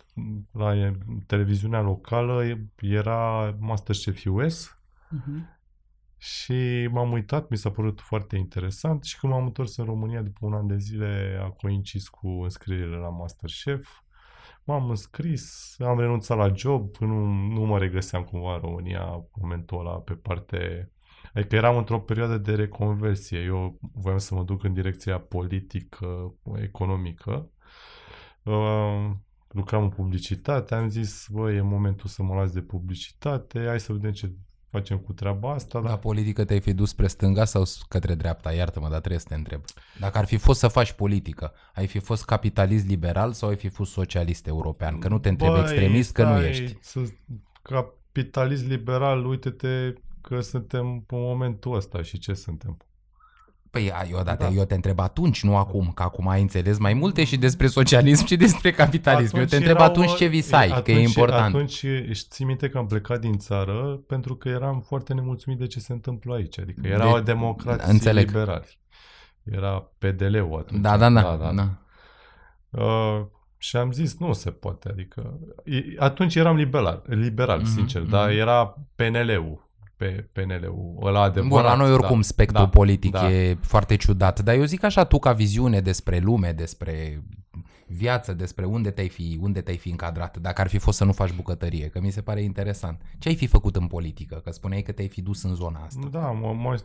[0.53, 4.79] la e, televiziunea locală, e- era Masterchef US
[5.11, 5.59] Mhm.
[6.17, 10.47] și m-am uitat, mi s-a părut foarte interesant și când m-am întors în România după
[10.47, 13.89] un an de zile a coincis cu înscrierile la Masterchef.
[14.65, 19.79] M-am înscris, am renunțat la job, nu, nu mă regăseam cumva în România în momentul
[19.87, 20.91] ăla pe parte...
[21.35, 23.39] Adică eram într-o perioadă de reconversie.
[23.39, 27.51] Eu voiam să mă duc în direcția politică, economică.
[28.43, 29.11] Uh,
[29.49, 33.93] lucram în publicitate, am zis, bă, e momentul să mă las de publicitate, hai să
[33.93, 34.33] vedem ce
[34.71, 35.79] facem cu treaba asta.
[35.79, 38.53] La Dar politică te-ai fi dus spre stânga sau către dreapta?
[38.53, 39.61] Iartă-mă, dar trebuie să te întreb.
[39.99, 43.69] Dacă ar fi fost să faci politică, ai fi fost capitalist liberal sau ai fi
[43.69, 44.99] fost socialist european?
[44.99, 46.77] Că nu te întreb Băi, extremist, că nu stai, ești.
[46.81, 47.01] Să,
[47.63, 49.93] capitalist liberal, uite-te
[50.35, 52.77] că suntem în momentul ăsta și ce suntem.
[53.71, 54.49] Păi a, eu, da, Da.
[54.49, 58.27] eu te întreb atunci, nu acum, că acum ai înțeles mai multe și despre socialism
[58.27, 59.37] și despre capitalism.
[59.37, 61.55] eu te întreb erau, atunci ce visai, atunci, că e important.
[61.55, 65.67] Atunci își ții minte că am plecat din țară pentru că eram foarte nemulțumit de
[65.67, 66.59] ce se întâmplă aici.
[66.59, 68.27] Adică era De- o democrație înțeleg.
[68.27, 68.79] liberali.
[69.45, 70.81] Era PDL-ul atunci.
[70.81, 71.37] Da, da, da.
[71.37, 71.79] da, da.
[72.85, 73.27] Uh,
[73.59, 75.39] și am zis, nu se poate, adică...
[75.65, 78.11] e- Atunci eram liberal, liberal Mhm, sincer, mhm.
[78.11, 79.70] dar era PNL-ul,
[80.01, 81.49] pe PNL-ul ăla adevărat.
[81.49, 83.31] Bun, la noi oricum da, spectrul da, politic da.
[83.31, 87.23] e foarte ciudat, dar eu zic așa, tu ca viziune despre lume, despre
[87.93, 91.13] viață, despre unde te-ai fi, unde te-ai fi încadrat, dacă ar fi fost să nu
[91.13, 93.03] faci bucătărie, că mi se pare interesant.
[93.19, 94.41] Ce ai fi făcut în politică?
[94.45, 96.09] Că spuneai că te-ai fi dus în zona asta.
[96.11, 96.79] Da, mă, mă,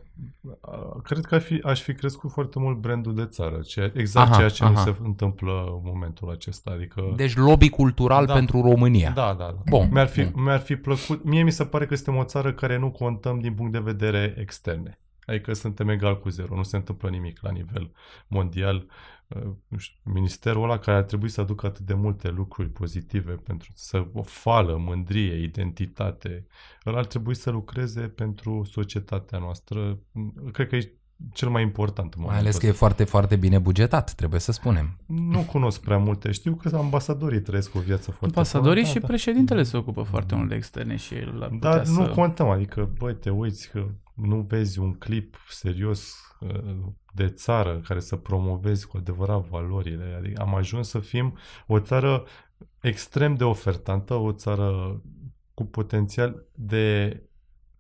[1.04, 4.38] cred că aș fi, aș fi crescut foarte mult brandul de țară, ce, exact Aha,
[4.38, 4.84] ceea ce nu aha.
[4.84, 6.72] se întâmplă în momentul acesta.
[6.72, 8.34] Adică, Deci lobby cultural Da.
[8.34, 9.12] pentru România.
[9.12, 9.62] da, da, da.
[9.70, 10.44] Bun, Mi-ar fi, bun.
[10.44, 13.54] mi-ar fi plăcut, mie mi se pare că suntem o țară care nu contăm din
[13.54, 15.00] punct de vedere externe.
[15.28, 17.92] Adică suntem egal cu zero, nu se întâmplă nimic la nivel
[18.28, 18.86] mondial.
[19.28, 23.34] Uh, Nu știu, ministerul ăla care ar trebui să aducă atât de multe lucruri pozitive
[23.34, 26.48] pentru să o fală, mândrie, identitate,
[26.86, 30.00] ăla ar trebui să lucreze pentru societatea noastră.
[30.52, 30.98] Cred că e
[31.34, 32.86] cel mai important în Mai momentul ales că e ăsta.
[32.86, 34.98] foarte, foarte bine bugetat, trebuie să spunem.
[35.06, 36.32] Nu cunosc prea multe.
[36.32, 39.08] Știu că ambasadorii trăiesc o viață foarte Ambasadorii bună, și da, da.
[39.08, 41.92] președintele se ocupă foarte mult de externe și el ar putea Dar să...
[41.92, 46.76] nu contăm, adică, băi, te uiți că nu vezi un clip serios uh,
[47.14, 50.16] de țară care să promovezi cu adevărat valorile.
[50.18, 52.24] Adică am ajuns să fim o țară
[52.82, 55.02] extrem de ofertantă, o țară
[55.54, 57.20] cu potențial de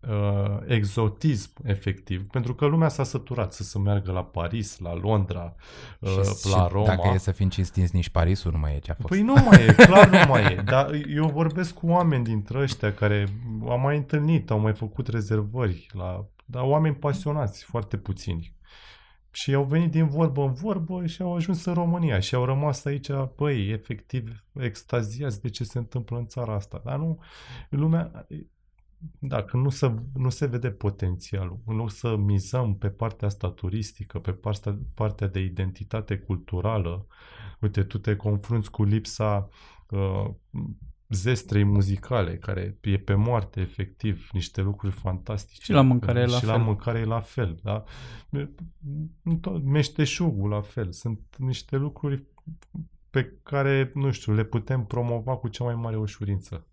[0.10, 5.56] uh, exotism efectiv, pentru că lumea s-a săturat să se meargă la Paris, la Londra,
[6.00, 6.86] uh, și, la și Roma.
[6.86, 9.08] dacă e să fim cinstiți, nici Parisul nu mai e ce a fost.
[9.08, 10.62] Păi nu mai e, clar nu mai e.
[10.74, 13.28] Dar eu vorbesc cu oameni dintre ăștia care
[13.70, 18.54] am mai întâlnit, au mai făcut rezervări, la, dar oameni pasionați, foarte puțini.
[19.32, 22.86] Și au venit din vorbă în vorbă și au ajuns în România și au rămas
[22.86, 26.82] aici, băi, efectiv extaziați de ce se întâmplă în țara asta.
[26.84, 27.20] Dar nu,
[27.70, 28.28] lumea,
[29.20, 34.20] dacă nu se, nu se vede potențialul, în loc să mizăm pe partea asta turistică,
[34.20, 37.08] pe partea, partea de identitate culturală,
[37.60, 39.50] uite, tu te confrunți cu lipsa
[39.90, 40.30] uh,
[41.10, 45.64] zestrei muzicale, care e pe moarte, efectiv, niște lucruri fantastice.
[45.64, 46.50] Și la mâncare e la și fel.
[46.50, 47.84] la mâncare e la fel, da?
[49.42, 50.92] Tot- Meșteșugul la fel.
[50.92, 52.26] Sunt niște lucruri
[53.10, 56.68] pe care, nu știu, le putem promova cu cea mai mare ușurință.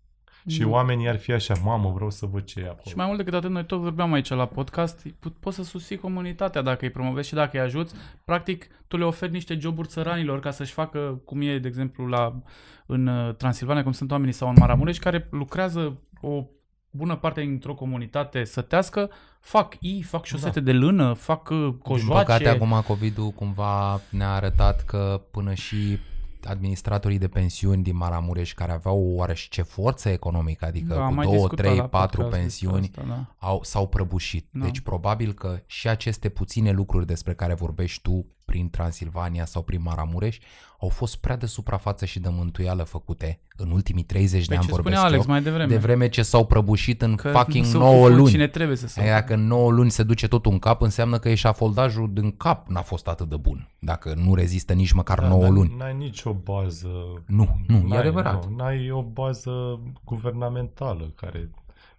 [0.47, 0.71] Și Nu.
[0.71, 2.81] oamenii ar fi așa, mamă, vreau să văd ce e acolo.
[2.87, 5.97] Și mai mult decât atât, noi tot vorbeam aici la podcast, po- poți să susții
[5.97, 7.95] comunitatea dacă îi promovezi și dacă îi ajuți.
[8.25, 12.41] Practic, tu le oferi niște joburi țăranilor ca să-și facă, cum e, de exemplu, la,
[12.85, 16.43] în uh, Transilvania, cum sunt oamenii sau în Maramureș, care lucrează o
[16.89, 22.25] bună parte dintr-o comunitate sătească, fac i, fac șosete de lână, fac uh, Din cojoace.
[22.25, 25.97] păcate, acum COVID-ul cumva ne-a arătat că până și
[26.45, 31.13] administratorii de pensiuni din Maramureș care aveau oareși ce forță economică, adică Da, am cu
[31.13, 33.03] mai 2, discutat 3, la 4 podcast pensiuni, despre asta,
[33.39, 33.47] da.
[33.47, 34.47] au, s-au prăbușit.
[34.51, 34.63] Da.
[34.63, 39.81] Deci probabil că și aceste puține lucruri despre care vorbești tu prin Transilvania sau prin
[39.81, 40.37] Maramureș
[40.79, 44.65] au fost prea de suprafață și de mântuială făcute în ultimii 30 de Păi ani
[44.65, 45.69] ce spunea vorbesc Alex eu, mai devreme.
[45.73, 48.29] de vreme ce s-au prăbușit în Că fucking se 9 ocupă luni.
[48.29, 49.27] Cine trebuie să se Aia ocupe.
[49.33, 52.81] că în 9 luni se duce totul în cap, înseamnă că eșafoldajul din cap n-a
[52.81, 53.69] fost atât de bun.
[53.79, 55.75] Dacă nu rezistă nici măcar Da, 9 n-ai- luni.
[55.77, 56.87] N-ai nicio bază.
[57.27, 58.49] Nu, nu, e N-ai, adevărat.
[58.49, 61.49] Nu, n-ai o bază guvernamentală care...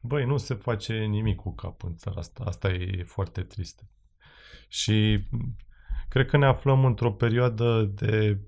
[0.01, 2.45] Băi, nu se face nimic cu cap în țara asta.
[2.47, 3.85] Asta e foarte trist.
[4.69, 5.25] Și
[6.15, 8.39] cred că ne aflăm într-o perioadă de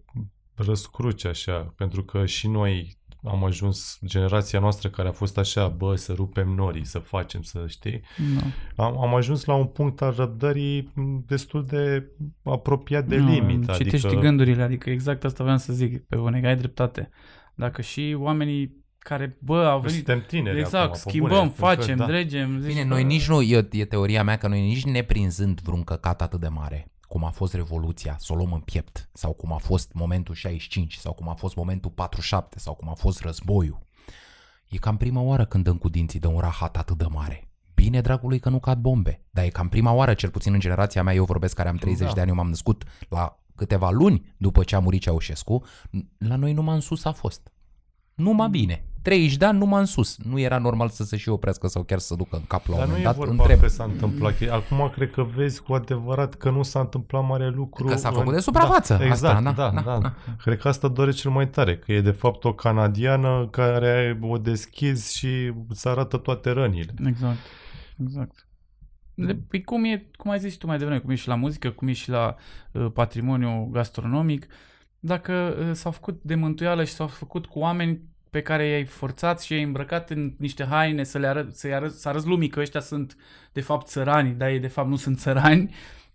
[0.55, 5.95] răscruce așa, pentru că și noi am ajuns, generația noastră care a fost așa, bă,
[5.95, 8.01] să rupem norii, să facem, să știi,
[8.37, 8.85] Da.
[8.85, 12.11] am, am ajuns la un punct al răbdării m, destul de
[12.43, 13.73] apropiat de Nu, limită.
[13.73, 14.21] Citești adică...
[14.21, 17.09] gândurile, adică exact asta vreau să zic, pe bune, că ai dreptate.
[17.55, 19.97] Dacă și oamenii care, bă, au venit...
[19.97, 22.07] Suntem tineri Exact, acum, pe schimbăm, bune, încă, facem, da.
[22.07, 22.59] dregem.
[22.61, 25.83] Zici, Bine, bă, noi nici nu, e, e teoria mea că noi nici neprinzând vreun
[25.83, 29.53] căcat atât de mare, cum a fost Revoluția, să o luăm în piept, sau cum
[29.53, 33.79] a fost momentul 65, sau cum a fost momentul 47, sau cum a fost războiul.
[34.69, 37.49] E cam prima oară când dăm cu dinții de un rahat atât de mare.
[37.75, 41.03] Bine, dragului, că nu cad bombe, dar e cam prima oară, cel puțin în generația
[41.03, 42.13] mea, eu vorbesc care am 30 Da.
[42.13, 45.65] de ani, eu m-am născut la câteva luni după ce a murit Ceaușescu,
[46.19, 47.53] la noi numai în sus a fost.
[48.17, 48.85] Numai bine.
[49.03, 50.17] 30 de ani numai în sus.
[50.23, 52.73] Nu era normal să se și oprească sau chiar să se ducă în cap la
[52.73, 53.27] un Dar nu moment e dat.
[53.27, 53.61] vorba Întreb.
[53.61, 54.39] că s-a întâmplat.
[54.39, 57.85] Că Acum cred că vezi cu adevărat că nu s-a întâmplat mare lucru.
[57.85, 58.97] Că s-a în- făcut de suprafață.
[58.97, 60.15] Da, exact, Asta, da, da, da, da, da.
[60.43, 64.39] Cred că asta doare cel mai tare, că e de fapt o canadiană care o
[64.39, 66.95] deschizi și îți arată toate rănile.
[67.07, 67.39] Exact,
[68.03, 68.47] exact.
[69.15, 71.35] De, păi cum e, cum ai zis și tu mai devreme, cum e și la
[71.35, 72.35] muzică, cum e și la
[72.73, 74.47] uh, patrimoniu gastronomic,
[75.07, 79.41] dacă uh, s-au făcut de mântuială și s-au făcut cu oameni pe care i-ai forțat
[79.41, 82.61] și i-ai îmbrăcat în niște haine să le arăt, să arăt, să arăți lumii că
[82.61, 83.17] ăștia sunt
[83.53, 85.75] de fapt țărani, dar ei de fapt nu sunt țărani,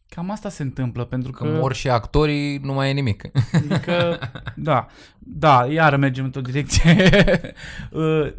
[0.09, 1.49] cam asta se întâmplă, pentru Că că...
[1.49, 3.23] mor și actorii, nu mai e nimic.
[3.53, 4.19] Adică,
[4.55, 4.87] da,
[5.19, 6.95] da, iar mergem într-o direcție.
[7.91, 8.31] Uh,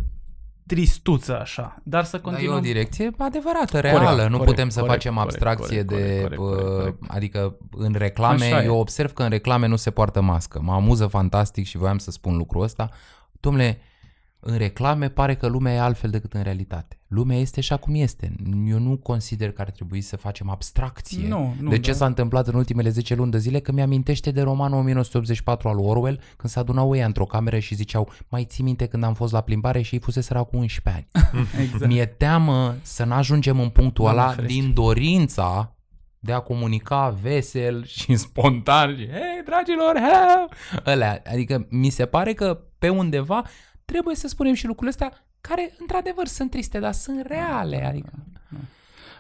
[0.75, 2.57] tristuță așa, dar să Dar e continuăm.
[2.57, 4.23] o direcție adevărată, reală.
[4.23, 6.21] nu corect, putem să corect, facem corect, abstracție corect, de...
[6.21, 6.97] corect, corect, bă, corect.
[7.09, 8.65] Adică în reclame, Așa e.
[8.65, 10.61] eu observ că în reclame nu se poartă mască.
[10.63, 12.89] Mă amuză fantastic și voiam să spun lucrul ăsta.
[13.41, 13.81] Domnule,
[14.44, 16.96] în reclame pare că lumea e altfel decât în realitate.
[17.09, 18.33] Lumea este așa cum este.
[18.66, 21.96] Eu nu consider că ar trebui să facem abstracție Nu, nu, de ce da.
[21.96, 26.20] s-a întâmplat în ultimele 10 luni de zile, că mi-amintește de romanul 1984 al Orwell,
[26.37, 29.40] când se adunau ei într-o cameră și ziceau, mai ții minte când am fost la
[29.40, 31.26] plimbare și ei fuseseră cu 11 ani.
[31.62, 31.87] Exact.
[31.87, 34.61] Mi-e teamă să nu ajungem în punctul Doamne ăla ferește.
[34.61, 35.76] din dorința
[36.18, 40.48] de a comunica vesel și spontan și hei, dragilor, hello!
[40.85, 41.22] Alea.
[41.33, 43.42] Adică mi se pare că pe undeva
[43.92, 47.85] trebuie să spunem și lucrurile astea care într-adevăr sunt triste, dar sunt reale.
[47.87, 48.11] Adică...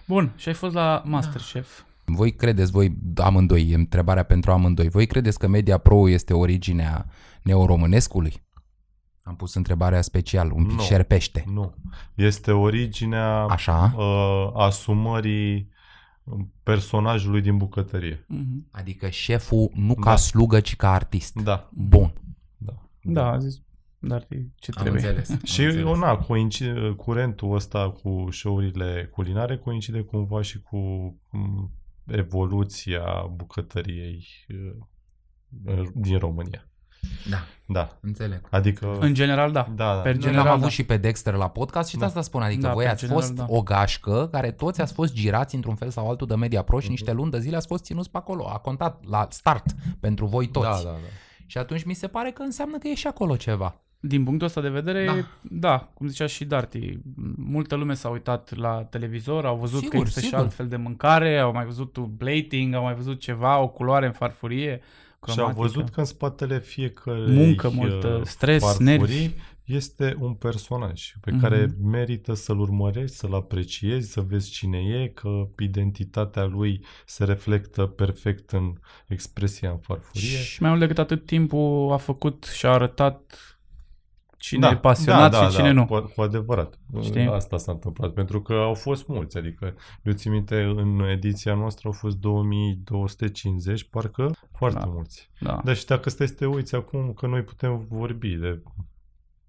[0.06, 1.80] Bun, și ai fost la Masterchef.
[2.04, 7.06] Voi credeți, voi amândoi, e întrebarea pentru amândoi, voi credeți că Media Pro este originea
[7.42, 8.42] neoromânescului?
[9.22, 10.82] Am pus întrebarea special, un pic Nu.
[10.82, 11.44] șerpește.
[11.52, 11.74] Nu.
[12.14, 13.94] Este originea Așa?
[13.96, 15.70] uh, asumării
[16.62, 18.24] personajului din bucătărie.
[18.28, 18.66] Mhm.
[18.70, 20.16] Adică șeful nu ca Da.
[20.16, 21.34] slugă, ci ca artist.
[21.34, 21.68] Da.
[21.72, 22.12] Bun.
[22.56, 22.72] Da.
[23.02, 23.60] Da, a zis,
[24.02, 25.06] dar e ce Am trebuie.
[25.06, 25.30] înțeles.
[25.30, 25.98] am Și înțeles.
[25.98, 30.76] na, coincide, curentul ăsta cu show-urile culinare coincide cumva și cu
[31.30, 31.70] m,
[32.06, 33.02] evoluția
[33.34, 36.66] bucătăriei uh, din România.
[37.30, 37.98] Da, Da.
[38.00, 38.40] înțeleg.
[38.50, 38.96] Adică...
[39.00, 39.68] În general, da.
[39.74, 40.00] Da, da.
[40.00, 40.70] Per Noi general, l-am avut da.
[40.70, 42.06] și pe Dexter la podcast și de Da.
[42.06, 43.44] asta spun, adică Da, voi pe ați general, fost da.
[43.48, 46.82] o gașcă care toți ați fost girați într-un fel sau altul de Media Pro și
[46.82, 46.90] Mhm.
[46.92, 48.48] niște luni de zile ați fost ținuți pe acolo.
[48.48, 49.64] A contat la start
[50.00, 50.66] pentru voi toți.
[50.84, 51.06] Da, da, da.
[51.46, 53.80] Și atunci mi se pare că înseamnă că e și acolo ceva.
[54.04, 55.12] Din punctul ăsta de vedere, Da.
[55.14, 56.98] da, da cum zicea și Darty,
[57.36, 60.38] multă lume s-a uitat la televizor, au văzut Sigur, că există sigur.
[60.38, 64.06] și altfel de mâncare, au mai văzut un plating, au mai văzut ceva, o culoare
[64.06, 65.60] în farfurie, Și au cromatică.
[65.60, 69.30] văzut că în spatele fiecărei Muncă multă, uh, stres, farfurii nervi.
[69.64, 71.40] este un personaj pe Mhm.
[71.40, 77.86] care merită să-l urmărești, să-l apreciezi, să vezi cine e, că identitatea lui se reflectă
[77.86, 78.72] perfect în
[79.06, 80.28] expresia în farfurie.
[80.38, 83.36] Și mai mult decât atât, timpul a făcut și a arătat
[84.42, 85.86] cine e pasionat și cine nu.
[85.86, 86.78] Cu, cu adevărat.
[87.02, 87.26] Știi?
[87.26, 91.88] Asta s-a întâmplat, pentru că au fost mulți, adică eu țin minte, în ediția noastră
[91.88, 94.84] au fost 2250, parcă, foarte Da.
[94.86, 95.30] mulți.
[95.40, 95.60] Da.
[95.64, 98.62] Dar și dacă stai să te uiți acum, că noi putem vorbi de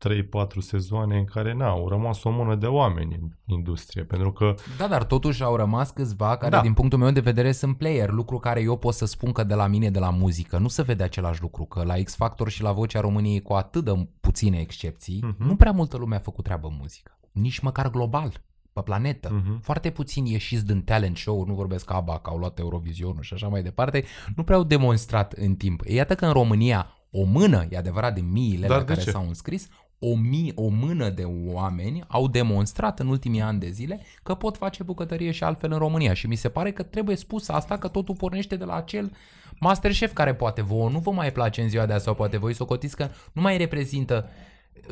[0.10, 4.56] 3-4 sezoane în care na, au rămas o mână de oameni în industrie, pentru că
[4.78, 6.62] Da, dar totuși au rămas câțiva care, Da.
[6.62, 9.54] din punctul meu de vedere, sunt player, lucru care eu pot să spun că de
[9.54, 12.62] la mine, de la muzică, nu se vede același lucru, că la X Factor și
[12.62, 15.48] la Vocea României, cu atât de puține excepții, Mhm.
[15.48, 17.18] nu prea multă lume a făcut treabă în muzică.
[17.32, 18.32] Nici măcar global,
[18.74, 19.30] pe planetă.
[19.34, 19.62] Mhm.
[19.62, 23.34] Foarte puțini ieșiți din talent show, nu vorbesc ca ABBA, că au luat Eurovizionul și
[23.34, 24.04] așa mai departe,
[24.36, 25.82] nu prea au demonstrat în timp.
[25.86, 29.10] Iată că în România o mână, e adevărat, din miile Dar la de care ce?
[29.10, 29.68] s-au înscris,
[30.12, 34.58] o, mii, o mână de oameni au demonstrat în ultimii ani de zile că pot
[34.58, 37.88] face bucătărie și altfel în România și mi se pare că trebuie spus asta că
[37.88, 39.12] totul pornește de la acel
[39.60, 42.54] Masterchef care poate vouă nu vă mai place în ziua de azi sau poate voi
[42.54, 44.30] socotiți că nu mai reprezintă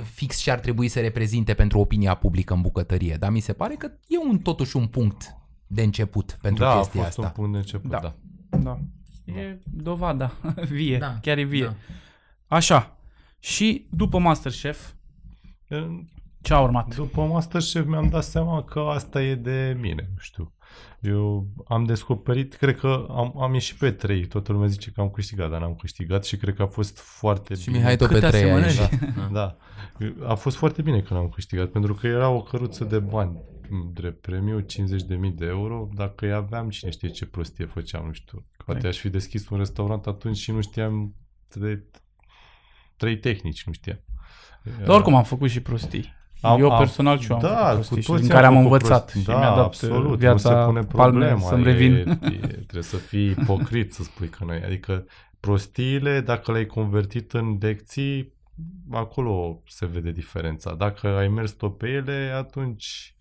[0.03, 3.75] fix ce ar trebui să reprezinte pentru opinia publică în bucătărie, dar mi se pare
[3.75, 5.35] că e un totuși un punct
[5.67, 7.21] de început pentru da, a chestia fost asta.
[7.21, 7.99] un punct de început, Da.
[7.99, 8.15] da.
[8.57, 8.79] Da.
[9.25, 10.31] E dovada.
[10.71, 10.97] vie.
[10.97, 11.63] Da, Chiar e vie.
[11.65, 11.75] da.
[12.55, 12.95] Așa.
[13.39, 14.95] Și după Masterchef, În-
[16.41, 16.95] ce a urmat?
[16.95, 20.53] După Masterchef mi-am dat seama că asta e de mine, nu știu.
[20.99, 25.09] Eu am descoperit, cred că am, am ieșit pe 3, toată lumea zice că am
[25.09, 27.77] câștigat, dar n-am câștigat și cred că a fost foarte Și bine.
[27.77, 28.77] Mihai tot Câte pe trei aici.
[28.77, 29.13] asemănări.
[29.31, 29.57] Da.
[30.19, 30.27] Da.
[30.27, 33.41] A fost foarte bine că n-am câștigat, pentru că era o căruță de bani
[33.93, 34.65] drept premiu, 50.000
[35.35, 35.89] de euro.
[35.93, 38.45] Dacă îi aveam, cine știe ce prostie făceam, nu știu.
[38.65, 41.15] Poate aș fi deschis un restaurant atunci și nu știam
[41.53, 41.83] de
[42.97, 43.99] trei tehnici, nu știam.
[44.79, 46.13] Dar oricum am făcut și prostii.
[46.41, 48.41] Am- eu am- personal și eu am da, făcut cu prostii și toții din am
[48.41, 49.21] care am făcut învățat prostii.
[49.21, 51.93] și da, mi-a dat absolut, viața nu se pune palme problema, să-mi e, revin.
[52.21, 54.61] E, trebuie să fii ipocrit să spui că noi.
[54.65, 55.05] Adică
[55.39, 58.33] prostiile, dacă le-ai convertit în lecții,
[58.91, 60.73] acolo se vede diferența.
[60.73, 63.15] Dacă ai mers tot pe ele, atunci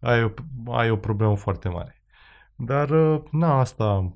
[0.00, 0.28] ai o,
[0.72, 2.02] ai o problemă foarte mare.
[2.56, 4.12] Dar, uh, na, asta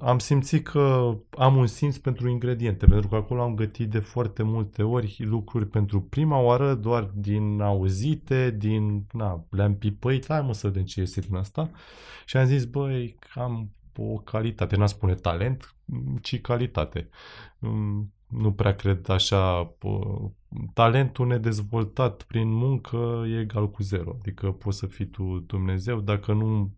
[0.00, 4.42] am simțit că am un simț pentru ingrediente, pentru că acolo am gătit de foarte
[4.42, 10.52] multe ori lucruri pentru prima oară, doar din auzite, din, na, le-am pipăit, hai mă
[10.52, 11.70] să vedem ce iese din asta.
[12.26, 15.74] Și am zis, băi, am o calitate, n-am spune talent,
[16.22, 17.08] ci calitate.
[17.58, 20.32] Mm, Nu prea cred așa, p-
[20.74, 24.16] talentul nedezvoltat prin muncă e egal cu zero.
[24.18, 26.72] Adică poți să fii tu Dumnezeu, dacă nu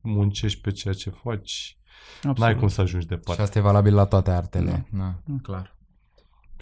[0.00, 1.76] muncești pe ceea ce faci,
[2.16, 2.38] Absolut.
[2.38, 3.42] N-ai cum să ajungi Și departe.
[3.42, 4.86] asta e valabil la toate artele.
[4.90, 5.14] Da.
[5.42, 5.74] Clar.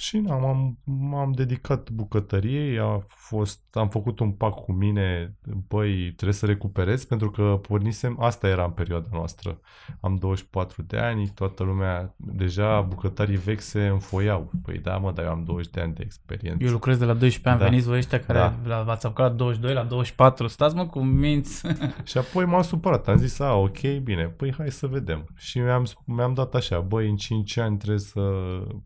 [0.00, 5.36] Și na, m-am, m-am dedicat bucătăriei, a fost, am făcut un pact cu mine,
[5.68, 9.60] băi, trebuie să recuperez, pentru că pornisem, asta era în perioada noastră.
[10.00, 14.50] Am 24 de ani, toată lumea, deja bucătarii vechi se înfoiau.
[14.62, 16.64] Păi da, mă, dar eu am 20 de ani de experiență.
[16.64, 17.64] Eu lucrez de la 12 ani, Da.
[17.64, 18.54] veniți voi ăștia care Da.
[18.64, 21.66] la, v-ați apucat la 22, la 24, stați mă cu minți.
[22.10, 25.26] Și apoi m-am supărat, am zis, a, ok, bine, păi hai să vedem.
[25.36, 28.20] Și mi-am, mi-am dat așa, băi, în 5 ani trebuie să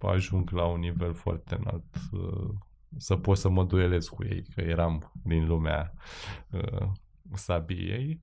[0.01, 2.55] ajung la un nivel foarte înalt, uh,
[2.97, 5.93] să pot să mă duelez cu ei, că eram din lumea
[6.51, 6.87] uh,
[7.33, 8.23] sabiei.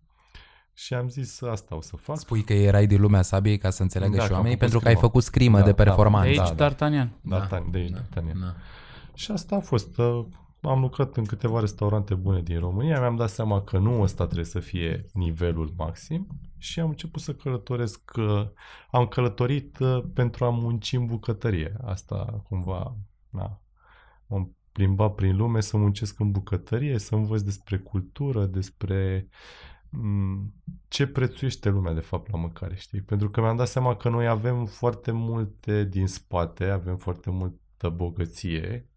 [0.74, 2.18] Și am zis, asta o să fac.
[2.18, 4.72] Spui că erai din lumea sabiei ca să înțeleagă Da, și că am oamenii, făcut
[4.72, 5.08] pentru că ai scrimă.
[5.12, 5.84] făcut scrimă Da, de da.
[5.84, 6.30] performanță.
[6.34, 6.70] De aici, da, da.
[6.76, 7.10] D'Artagnan.
[7.10, 8.40] D'Artagnan, de aici, da, D'Artagnan.
[8.42, 8.56] da.
[9.14, 9.98] Și asta a fost.
[9.98, 10.26] uh,
[10.62, 14.46] Am lucrat în câteva restaurante bune din România, mi-am dat seama că nu ăsta trebuie
[14.46, 16.28] să fie nivelul maxim
[16.62, 18.12] și am început să călătoresc.
[18.16, 18.48] uh,
[18.92, 21.76] Am călătorit uh, pentru a munci în bucătărie.
[21.84, 22.98] Asta cumva,
[23.30, 23.62] na,
[24.28, 29.30] am plimbat prin lume să muncesc în bucătărie, să învăț despre cultură, despre
[29.90, 30.54] m,
[30.88, 33.02] ce prețuiește lumea de fapt la mâncare, știi?
[33.02, 37.90] Pentru că mi-am dat seama că noi avem foarte multe din spate, avem foarte multă
[37.90, 38.91] bogăție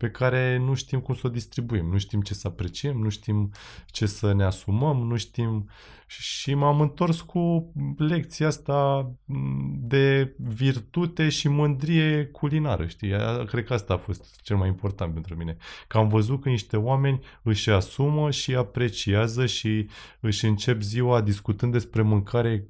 [0.00, 3.52] pe care nu știm cum să o distribuim, nu știm ce să apreciem, nu știm
[3.86, 5.68] ce să ne asumăm, nu știm...
[6.06, 13.14] Și m-am întors cu lecția asta m, de virtute și mândrie culinară, știi?
[13.14, 15.56] A- Cred că asta a fost cel mai important pentru mine.
[15.88, 19.88] Că am văzut că niște oameni își asumă și apreciază și
[20.20, 22.68] își încep ziua discutând despre mâncare,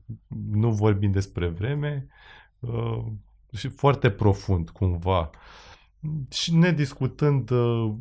[0.50, 2.06] nu vorbind despre vreme,
[2.58, 3.04] uh,
[3.56, 5.30] și foarte profund cumva.
[6.30, 7.92] Și ne discutând uh,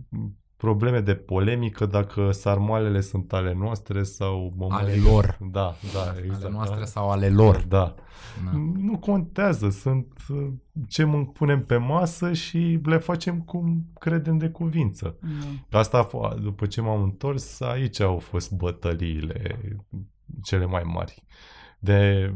[0.57, 4.91] probleme de polemică dacă sarmalele sunt ale noastre sau mămăligă.
[4.91, 5.37] Ale lor.
[5.51, 6.43] Da, da, exact.
[6.43, 6.85] Ale noastre da.
[6.85, 7.63] sau ale lor.
[7.67, 7.95] Da.
[8.45, 8.51] Da.
[8.77, 10.47] Nu contează, sunt uh,
[10.87, 15.17] ce mân- punem pe masă și le facem cum credem de cuvință.
[15.71, 19.59] Asta, a f- după ce m-am întors, aici au fost bătăliile
[20.43, 21.23] cele mai mari.
[21.79, 22.33] De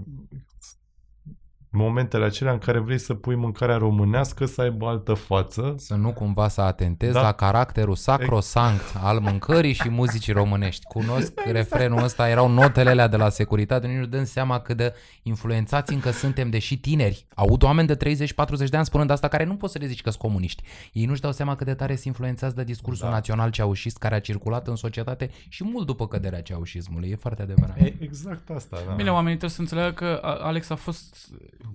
[1.77, 5.75] momentele acelea în care vrei să pui mâncarea românească să aibă altă față.
[5.77, 7.21] Să nu cumva să atentezi Da.
[7.21, 10.85] la caracterul sacrosanct al mâncării și muzicii românești.
[10.85, 14.93] Cunosc refrenul ăsta, erau notele alea de la securitate, nici nu dăm seama cât de
[15.23, 17.25] influențați încă suntem, deși tineri.
[17.35, 20.09] Aud oameni de 30-40 de ani spunând asta care nu poți să le zici că
[20.09, 20.63] sunt comuniști.
[20.93, 23.13] Ei nu-și dau seama cât de tare sunt influențați de discursul Da.
[23.13, 27.09] național ceaușist care a circulat în societate și mult după căderea ceaușismului.
[27.09, 27.77] E foarte adevărat.
[27.79, 28.93] E, exact asta, da.
[28.93, 31.27] Bine, oamenii trebuie să înțeleagă că a- Alex a fost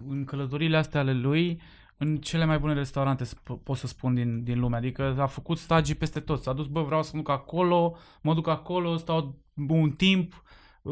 [0.09, 1.61] în călătorile astea ale lui
[1.97, 4.76] în cele mai bune restaurante, sp- pot să spun, din, din lume.
[4.76, 6.43] Adică a făcut stagii peste tot.
[6.43, 10.43] S-a dus, bă, vreau să mă duc acolo, mă duc acolo, stau un timp,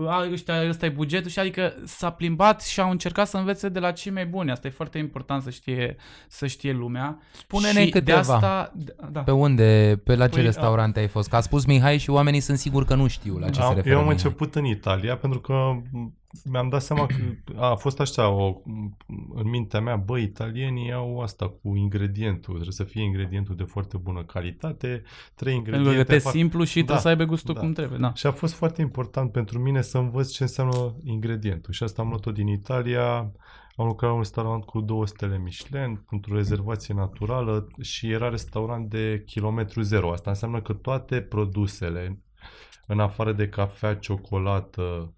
[0.07, 3.79] a, ăștia, ăsta e bugetul și adică s-a plimbat și au încercat să învețe de
[3.79, 4.51] la cei mai buni.
[4.51, 5.97] Asta e foarte important să știe,
[6.29, 7.19] să știe lumea.
[7.33, 8.21] Spune-ne și câteva.
[8.21, 8.73] De asta,
[9.13, 9.21] da.
[9.21, 11.29] Pe unde, pe la ce Păi, restaurante ai fost?
[11.29, 13.75] Că a spus Mihai și oamenii sunt siguri că nu știu la ce se Am,
[13.75, 14.23] referă eu am Mihai.
[14.23, 16.13] început în Italia pentru că m-
[16.45, 17.15] mi-am dat seama că
[17.57, 18.61] a fost așa o,
[19.35, 23.97] în mintea mea, bă, italienii au asta cu ingredientul, trebuie să fie ingredientul de foarte
[23.97, 25.03] bună calitate,
[25.35, 25.97] trei Pentru că ingrediente.
[25.97, 27.61] gătesc fac- simplu și trebuie Da, să aibă gustul da.
[27.61, 27.99] cum trebuie.
[27.99, 28.15] Da.
[28.15, 31.73] Și a fost foarte important pentru mine să învăț ce înseamnă ingredientul.
[31.73, 33.33] Și asta am luat-o din Italia.
[33.79, 38.89] Am lucrat la un restaurant cu două stele Michelin, într-o rezervație naturală și era restaurant
[38.91, 40.13] de kilometru zero.
[40.13, 42.21] Asta înseamnă că toate produsele,
[42.87, 45.15] în afară de cafea, ciocolată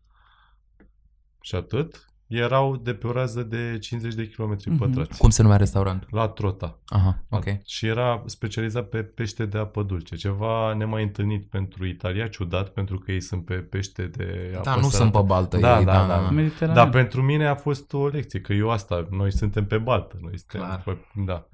[1.48, 4.78] și atât, erau de pe o rază de 50 de kilometri Mhm.
[4.78, 5.18] pătrați.
[5.18, 6.08] Cum se numea restaurantul?
[6.12, 6.78] La Trota.
[6.86, 7.44] Aha, ok.
[7.66, 10.16] Și era specializat pe pește de apă dulce.
[10.16, 14.74] Ceva nemai întâlnit pentru Italia, ciudat, pentru că ei sunt pe pește de apă Da,
[14.74, 14.96] nu sărată.
[14.96, 15.56] sunt pe baltă.
[15.58, 16.30] Da, ei, da, da.
[16.30, 16.84] Mediteranean.
[16.84, 20.18] Dar pentru mine a fost o lecție, că eu asta, noi suntem pe baltă.
[20.20, 20.82] Noi suntem, Clar.
[20.82, 20.96] pe,
[21.26, 21.48] da.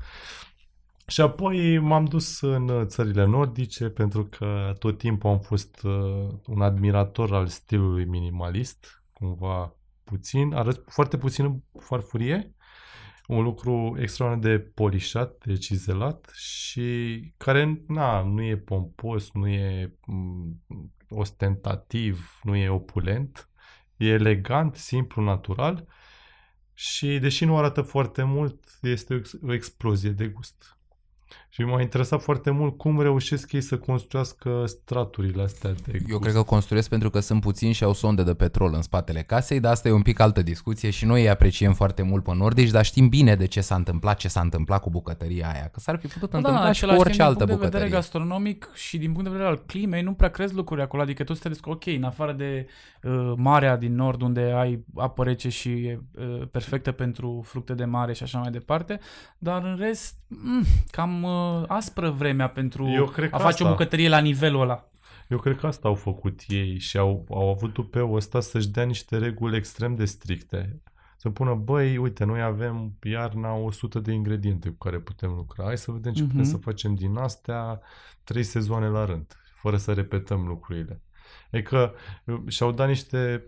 [1.07, 5.93] Și apoi m-am dus în uh, țările nordice pentru că tot timpul am fost uh,
[6.47, 9.75] un admirator al stilului minimalist, cumva
[10.05, 12.55] puțin, arăt foarte puțin în farfurie,
[13.27, 19.97] un lucru extraordinar de polișat, de cizelat și care na, nu e pompos, nu e
[20.07, 20.63] m,
[21.09, 23.49] ostentativ, nu e opulent,
[23.97, 25.89] e elegant, simplu, natural
[26.73, 30.79] și deși nu arată foarte mult, este o, ex- o explozie de gust.
[31.55, 36.11] Și m-a interesat foarte mult cum reușesc ei să construiască straturile astea de gust.
[36.11, 39.23] Eu cred că construiesc pentru că sunt puțini și au sonde de petrol în spatele
[39.23, 42.35] casei, dar asta e un pic altă discuție și noi îi apreciem foarte mult pe
[42.35, 45.81] nordici, dar știm bine de ce s-a întâmplat, ce s-a întâmplat cu bucătăria aia, că
[45.81, 47.67] s-ar fi putut Da, întâmpla da, și cu același orice timp, altă din punct de
[47.67, 48.21] vedere bucătărie.
[48.21, 51.03] gastronomic și din punct de vedere al climei, nu prea crezi lucruri acolo.
[51.03, 52.67] Adică tu te că ok, în afară de
[53.03, 57.85] uh, marea din nord, unde ai apă rece și e uh, perfectă pentru fructe de
[57.85, 59.01] mare și așa mai departe,
[59.39, 63.67] dar în rest, mm, cam uh, aspră vremea pentru Eu cred că a face asta.
[63.67, 64.89] o bucătărie la nivelul ăla.
[65.29, 68.85] Eu cred că asta au făcut ei și au, au avut tupeul ăsta să-și dea
[68.85, 70.83] niște reguli extrem de stricte.
[71.17, 75.65] Să pună, băi, uite, noi avem iarna 100 de ingrediente cu care putem lucra.
[75.65, 76.31] Hai să vedem ce Mhm.
[76.31, 77.81] putem să facem din astea
[78.25, 81.03] trei sezoane la rând, fără să repetăm lucrurile.
[81.53, 83.45] Adică uh, și-au dat niște...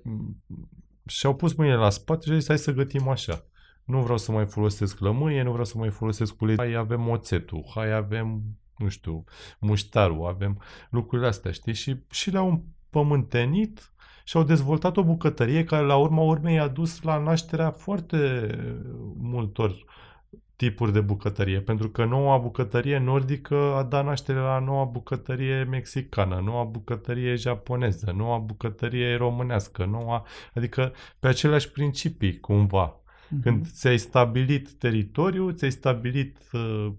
[1.06, 3.44] și-au pus mâinile la spate și au zis, hai să gătim așa.
[3.86, 6.56] Nu vreau să mai folosesc lămâie, nu vreau să mai folosesc ulei.
[6.56, 8.42] Hai avem oțetul, hai avem,
[8.76, 9.24] nu știu,
[9.58, 11.74] muștarul, avem lucrurile astea, știi?
[11.74, 13.92] Și, și le-au împământenit
[14.24, 18.46] și au dezvoltat o bucătărie care la urma urmei a dus la nașterea foarte
[19.18, 19.84] multor
[20.56, 26.40] tipuri de bucătărie, pentru că noua bucătărie nordică a dat naștere la noua bucătărie mexicană,
[26.44, 33.00] noua bucătărie japoneză, noua bucătărie românească, noua, adică pe aceleași principii cumva.
[33.42, 36.92] Când ți-ai stabilit teritoriul, ți-ai stabilit uh,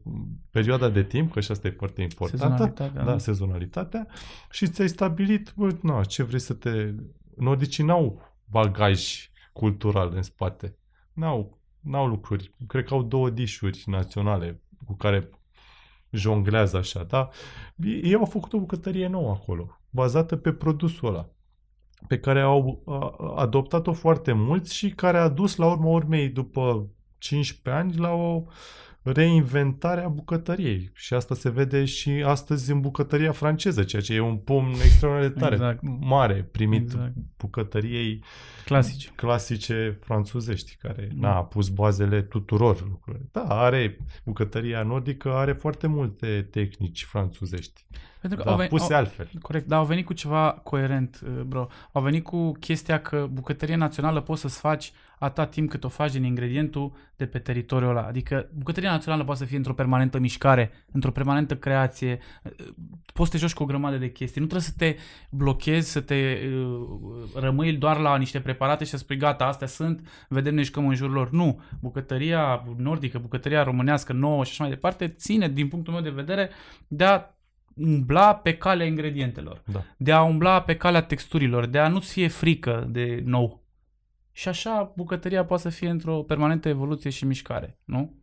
[0.52, 3.18] perioada de timp, că și asta e foarte importantă, Sezonalitatea, da, da.
[3.18, 4.08] sezonalitatea,
[4.52, 6.94] și ți-ai stabilit, bă, na, ce vrei să te...
[7.36, 10.78] Nordicii n-au bagaj cultural în spate.
[11.14, 12.52] N-au, n-au lucruri.
[12.68, 15.30] Cred că au două dișuri naționale cu care
[16.10, 17.30] jonglează așa, da?
[17.84, 21.30] Ei au făcut o bucătărie nouă acolo, bazată pe produsul ăla
[22.08, 26.88] pe care au a, adoptat-o foarte mulți și care a dus la urma urmei după
[27.18, 28.44] 15 ani la o
[29.12, 30.92] reinventare a bucătăriei.
[30.94, 35.32] Și asta se vede și astăzi în bucătăria franceză, ceea ce e un pumn extraordinar
[35.34, 35.80] de tare, Exact.
[36.00, 37.14] mare, primit Exact.
[37.38, 38.24] bucătăriei
[38.66, 39.12] Clasici.
[39.16, 41.28] clasice franțuzești, care Da.
[41.28, 43.26] n-a pus bazele tuturor lucrurilor.
[43.32, 47.82] Da, are bucătăria nordică, are foarte multe tehnici franțuzești,
[48.22, 49.30] Pentru că dar au venit, puse au, altfel.
[49.42, 51.68] Corect, dar au venit cu ceva coerent, uh, bro.
[51.92, 56.12] Au venit cu chestia că bucătărie națională poți să-ți faci atâta timp cât o faci
[56.12, 58.02] din ingredientul de pe teritoriul ăla.
[58.02, 62.20] Adică bucătăria națională poate să fie într-o permanentă mișcare, într-o permanentă creație.
[63.14, 64.42] Poți să te joci cu o grămadă de chestii.
[64.42, 64.96] Nu trebuie să te
[65.30, 70.26] blochezi, să te uh, rămâi doar la niște preparate și să spui gata, astea sunt,
[70.30, 71.30] vedem ne jucăm în jurul lor.
[71.32, 71.62] Nu.
[71.82, 76.50] Bucătăria nordică, bucătăria românească nouă și așa mai departe ține, din punctul meu de vedere,
[76.88, 77.22] de a
[77.76, 79.84] umbla pe calea ingredientelor, Da.
[79.98, 83.66] de a umbla pe calea texturilor, de a nu-ți fie frică de nou.
[84.38, 88.16] Și așa bucătăria poate să fie într-o permanentă evoluție și mișcare, nu?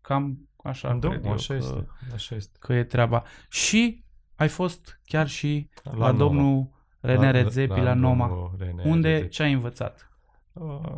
[0.00, 1.86] Cam așa Da, cred eu așa că, este.
[2.14, 2.56] Așa este.
[2.60, 3.22] că e treaba.
[3.48, 4.04] Și
[4.34, 6.12] ai fost chiar și la, la Noma.
[6.18, 8.28] domnul René Redzepi la, Noma.
[8.28, 9.32] domnul René Unde, Redzepi.
[9.32, 10.10] ce ai învățat?
[10.52, 10.90] Uh,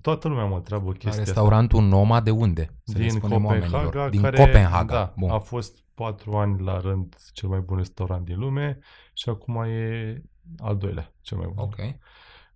[0.00, 1.22] Toată lumea mă întreabă La chestia asta.
[1.24, 2.74] restaurantul Noma de unde?
[2.84, 4.10] Să le din spunem Copenhaga, oamenilor.
[4.10, 4.94] Din care Copenhaga.
[4.94, 5.30] Da, Bun.
[5.30, 8.78] a fost patru ani la rând cel mai bun restaurant din lume
[9.12, 10.22] și acum e
[10.58, 11.64] al doilea cel mai bun.
[11.64, 11.76] Ok.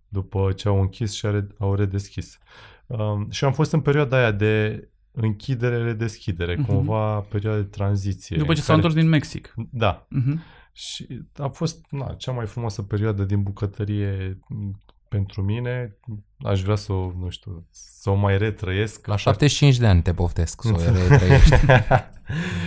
[0.09, 2.38] După ce au închis și are- au redeschis.
[2.86, 6.66] Um, și am fost în perioada aia de închidere-redeschidere, Mhm.
[6.66, 8.36] cumva perioada de tranziție.
[8.36, 9.54] După ce în s-au care- întors din Mexic.
[9.70, 10.40] Da, Mhm.
[10.72, 11.06] și
[11.36, 14.78] a fost na, cea mai frumoasă perioadă din bucătărie m,
[15.09, 15.96] pentru mine.
[16.38, 19.06] Aș vrea să o, nu știu, să o mai retrăiesc.
[19.06, 20.76] La 75 de ani te poftesc să o
[21.09, 21.54] retrăiești.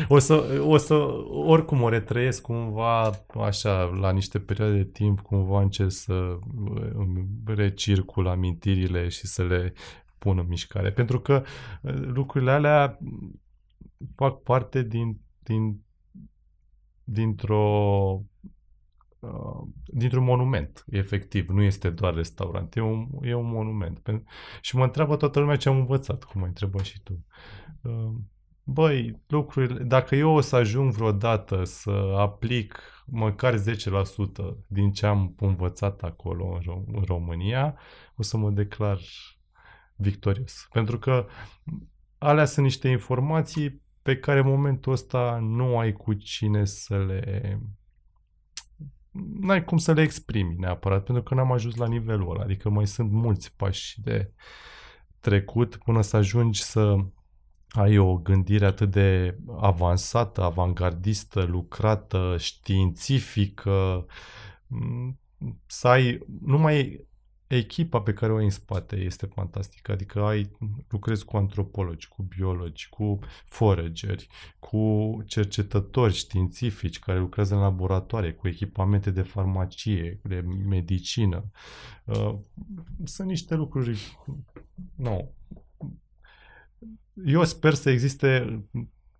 [0.08, 0.94] o, să, o să,
[1.46, 3.10] oricum o retrăiesc cumva
[3.42, 6.38] așa, la niște perioade de timp, cumva încerc să
[6.94, 9.74] îmi recircul amintirile și să le
[10.18, 10.92] pun în mișcare.
[10.92, 11.44] Pentru că
[11.82, 13.00] uh, lucrurile alea
[14.16, 15.82] fac parte din, din
[17.04, 18.31] dintr-o uh,
[19.86, 21.50] dintr-un monument, efectiv.
[21.50, 24.00] Nu este doar restaurant, e un, e un monument.
[24.00, 24.24] Pen-
[24.62, 27.26] Și mă întreabă toată lumea ce am învățat, cum ai întrebat și tu.
[27.82, 28.14] Uh,
[28.64, 33.62] Băi, lucrurile, dacă eu o să ajung vreodată să aplic măcar 10%
[34.68, 37.78] din ce am învățat acolo în, Ro- în România,
[38.16, 39.00] o să mă declar
[39.96, 40.68] victorios.
[40.72, 41.26] Pentru că
[42.18, 47.60] alea sunt niște informații pe care în momentul ăsta nu ai cu cine să le
[49.40, 52.44] n-ai cum să le exprimi neapărat, pentru că n-am ajuns la nivelul ăla.
[52.44, 54.32] Adică mai sunt mulți pași de
[55.20, 56.98] trecut până să ajungi să
[57.70, 64.06] ai o gândire atât de avansată, avangardistă, lucrată, științifică,
[64.68, 65.20] m,
[65.66, 67.06] să ai numai
[67.56, 69.92] echipa pe care o ai în spate este fantastică.
[69.92, 70.52] Adică ai,
[70.90, 74.28] lucrezi cu antropologi, cu biologi, cu forageri,
[74.60, 81.52] cu cercetători științifici care lucrează în laboratoare, cu echipamente de farmacie, de medicină.
[82.06, 82.36] Uh,
[83.04, 84.18] Sunt niște lucruri
[84.96, 85.32] nu.
[87.26, 88.64] Eu sper să existe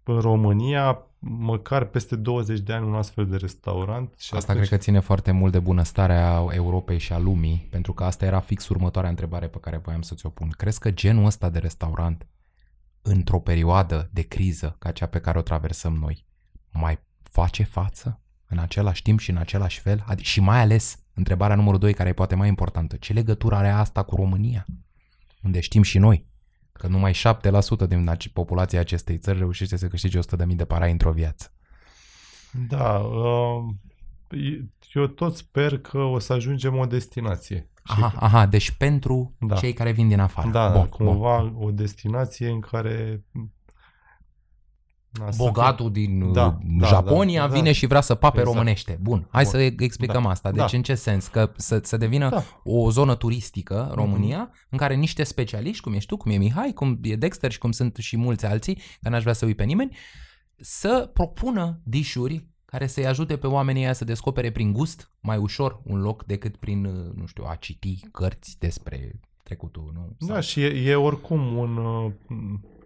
[0.04, 4.16] în România măcar peste 20 de ani un astfel de restaurant.
[4.20, 4.68] Și Asta atunci...
[4.68, 8.40] cred că ține foarte mult de bunăstarea Europei și a lumii, pentru că asta era
[8.40, 10.50] fix următoarea întrebare pe care voiam să ți-o pun.
[10.50, 12.28] Crezi că genul ăsta de restaurant,
[13.02, 16.26] într-o perioadă de criză ca cea pe care o traversăm noi,
[16.72, 20.06] mai face față în același timp și în același fel?
[20.14, 23.70] Adi- și mai ales, întrebarea numărul 2, care e poate mai importantă, ce legătură are
[23.70, 24.66] asta cu România?
[25.44, 26.30] Unde știm și noi
[26.82, 31.12] că numai 7% din ace- populația acestei țări reușește să câștige 100.000 de parai într-o
[31.12, 31.52] viață.
[32.68, 33.64] Da, uh,
[34.94, 37.70] eu tot sper că o să ajungem o destinație.
[37.84, 39.56] Aha, aha, deci pentru Da.
[39.56, 40.50] cei care vin din afară.
[40.50, 41.56] Da, bun, cumva bun.
[41.64, 43.24] o destinație în care
[45.12, 47.54] da, să Bogatul din Da, da, da, Japonia da, da.
[47.54, 48.56] vine și vrea să pape Exact.
[48.56, 49.00] românește.
[49.02, 49.52] Bun, hai Bun.
[49.52, 50.52] să explicăm Da, asta.
[50.52, 50.78] Deci da.
[50.78, 51.28] în ce sens?
[51.28, 52.44] Că să, să devină Da.
[52.64, 57.00] o zonă turistică, România, în care niște specialiști, cum ești tu, cum e Mihai, cum
[57.02, 59.98] e Dexter și cum sunt și mulți alții, că n-aș vrea să uit pe nimeni,
[60.58, 65.82] să propună dișuri care să-i ajute pe oamenii ăia să descopere prin gust mai ușor
[65.84, 70.28] un loc decât prin, uh, nu știu, a citi cărți despre trecutul, nu?
[70.28, 72.12] Da, și e, e oricum un, uh,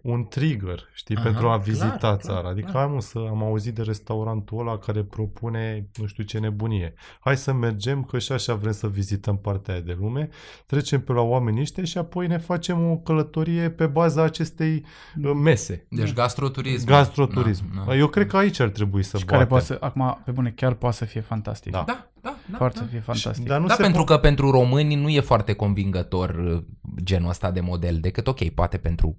[0.06, 2.48] un trigger, știi, Aha, pentru a clar, vizita clar, țara.
[2.48, 2.84] Adică, clar.
[2.84, 6.94] hai mă, să am auzit de restaurantul ăla care propune nu știu ce nebunie.
[7.20, 10.28] Hai să mergem, că și așa vrem să vizităm partea aia de lume,
[10.66, 14.84] trecem pe la oamenii ăștia și apoi ne facem o călătorie pe baza acestei
[15.22, 15.86] uh, mese.
[15.90, 16.86] Deci gastroturism.
[16.86, 17.64] Gastroturism.
[17.76, 17.96] Da, da.
[17.96, 19.38] Eu cred că aici ar trebui să Și batem.
[19.38, 21.72] care poate să, acum, pe bune, chiar poate să fie fantastic.
[21.72, 21.84] Da.
[21.86, 22.56] Da, da, da.
[22.56, 22.84] Foarte da.
[22.84, 23.46] să fie fantastic.
[23.46, 26.62] Dar nu da, se pentru po- că pentru români nu e foarte convingător uh,
[27.02, 29.16] genul ăsta de model, decât ok, poate pentru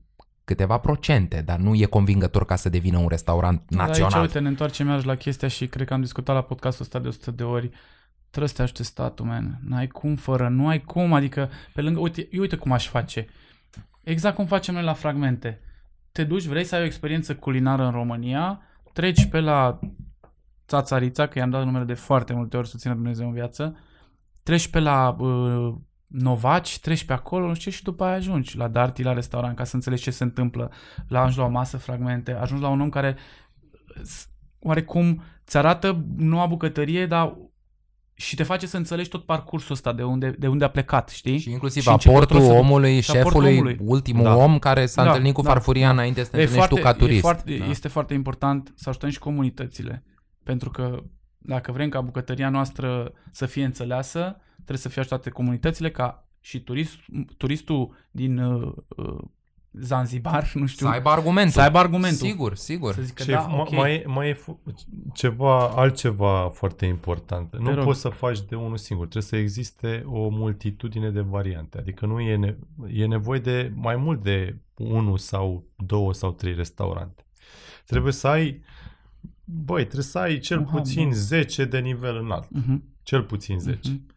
[0.47, 4.13] câteva procente, dar nu e convingător ca să devină un restaurant Dar național.
[4.13, 6.99] Aici, uite, ne întoarcem iarăși la chestia și cred că am discutat la podcastul ăsta
[6.99, 7.69] de 100 de ori.
[8.29, 9.59] Trebuie să te ajute statul, man.
[9.63, 11.13] N-ai cum fără, nu ai cum.
[11.13, 13.27] Adică, pe lângă, uite, eu uite cum aș face.
[14.03, 15.61] Exact cum facem noi la fragmente.
[16.11, 18.61] Te duci, vrei să ai o experiență culinară în România,
[18.93, 19.79] treci pe la
[20.67, 23.77] țațarița, că i-am dat numele de foarte multe ori să țină Dumnezeu în viață,
[24.43, 25.75] treci pe la uh,
[26.07, 29.55] novaci, treci pe acolo, nu știu ce, și după aia ajungi la Darty, la restaurant,
[29.55, 30.71] ca să înțelegi ce se întâmplă.
[31.07, 33.15] La ajungi la o masă fragmente, ajungi la un om care
[34.03, 34.27] s-
[34.59, 37.37] oarecum ți arată noua bucătărie, dar
[38.13, 41.37] și te face să înțelegi tot parcursul ăsta de unde, de unde a plecat, știi?
[41.37, 43.77] Și inclusiv Și în ce aportul control să- omului, și aportul șefului, omului.
[43.81, 44.35] ultimul Da.
[44.35, 45.91] om care s-a Da, întâlnit cu da, farfuria da.
[45.93, 47.17] înainte să te E întâlnești tu ca turist.
[47.17, 47.65] E foarte, Da.
[47.65, 50.03] Este foarte important să ajutăm și comunitățile.
[50.43, 51.03] Pentru că
[51.37, 54.37] dacă vrem ca bucătăria noastră să fie înțeleasă,
[54.67, 56.95] trebuie să fie ajutate comunitățile ca și turist,
[57.37, 59.17] turistul din uh, uh,
[59.71, 61.51] Zanzibar, nu știu, Să aibă argumentul.
[61.53, 62.27] să aibă argumentul.
[62.27, 62.93] Sigur, sigur.
[62.93, 63.71] Să zică, Și da, ma- ok.
[63.71, 64.61] mai, e- mai e fu-
[65.13, 67.57] ceva, altceva foarte important.
[67.57, 67.83] nu rog.
[67.83, 69.07] poți să faci de unul singur.
[69.07, 71.77] Trebuie să existe o multitudine de variante.
[71.77, 72.57] Adică nu e, ne-
[72.93, 77.25] e nevoie de mai mult de unul sau două sau trei restaurante.
[77.85, 78.61] Trebuie să ai
[79.49, 81.15] Băi, trebuie să ai cel Un hub, puțin da.
[81.15, 82.47] 10 de nivel înalt.
[82.49, 83.89] Mhm, Cel puțin 10.
[83.89, 84.15] mhm.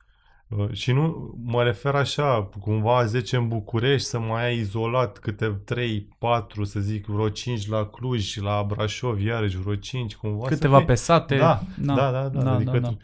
[0.57, 5.47] Uh, Și nu mă refer așa, cumva 10 în București, să mai ai izolat câte
[5.65, 10.49] 3, 4, să zic, vreo 5 la Cluj, la Brașov, iarăși vreo 5, cumva să
[10.55, 11.37] Câteva fie- pe sate.
[11.37, 12.97] Da, da, da, da, da, da, adică da, da.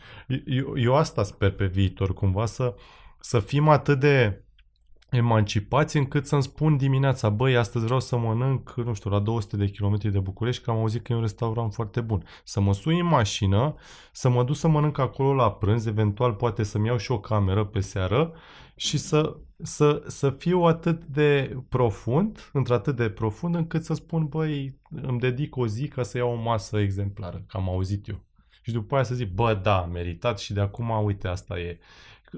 [0.46, 2.74] Eu, eu asta sper pe viitor, cumva să,
[3.20, 4.44] să fim atât de
[5.16, 9.66] emancipați încât să-mi spun dimineața, băi, astăzi vreau să mănânc, nu știu, la 200 de
[9.66, 12.24] kilometri de București, că am auzit că e un restaurant foarte bun.
[12.44, 13.74] Să mă sui în mașină,
[14.12, 17.64] să mă duc să mănânc acolo la prânz, eventual poate să-mi iau și o cameră
[17.64, 18.32] pe seară
[18.76, 24.78] și să, să, să fiu atât de profund, într-atât de profund, încât să spun, băi,
[24.90, 28.24] îmi dedic o zi ca să iau o masă exemplară, că am auzit eu.
[28.62, 31.78] Și după aia să zic, bă, da, am meritat și de acum, uite, asta e.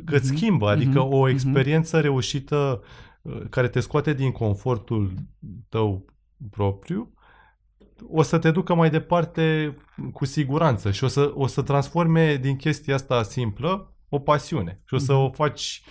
[0.05, 1.29] Că îți Mhm, schimbă, adică mhm, o mhm.
[1.29, 2.83] experiență reușită
[3.23, 5.13] uh, care te scoate din confortul
[5.69, 6.05] tău
[6.51, 7.13] propriu,
[8.09, 9.77] o să te ducă mai departe
[10.13, 14.81] cu siguranță și o să, o să transforme din chestia asta simplă o pasiune.
[14.85, 15.23] Și o să Mhm.
[15.23, 15.83] o faci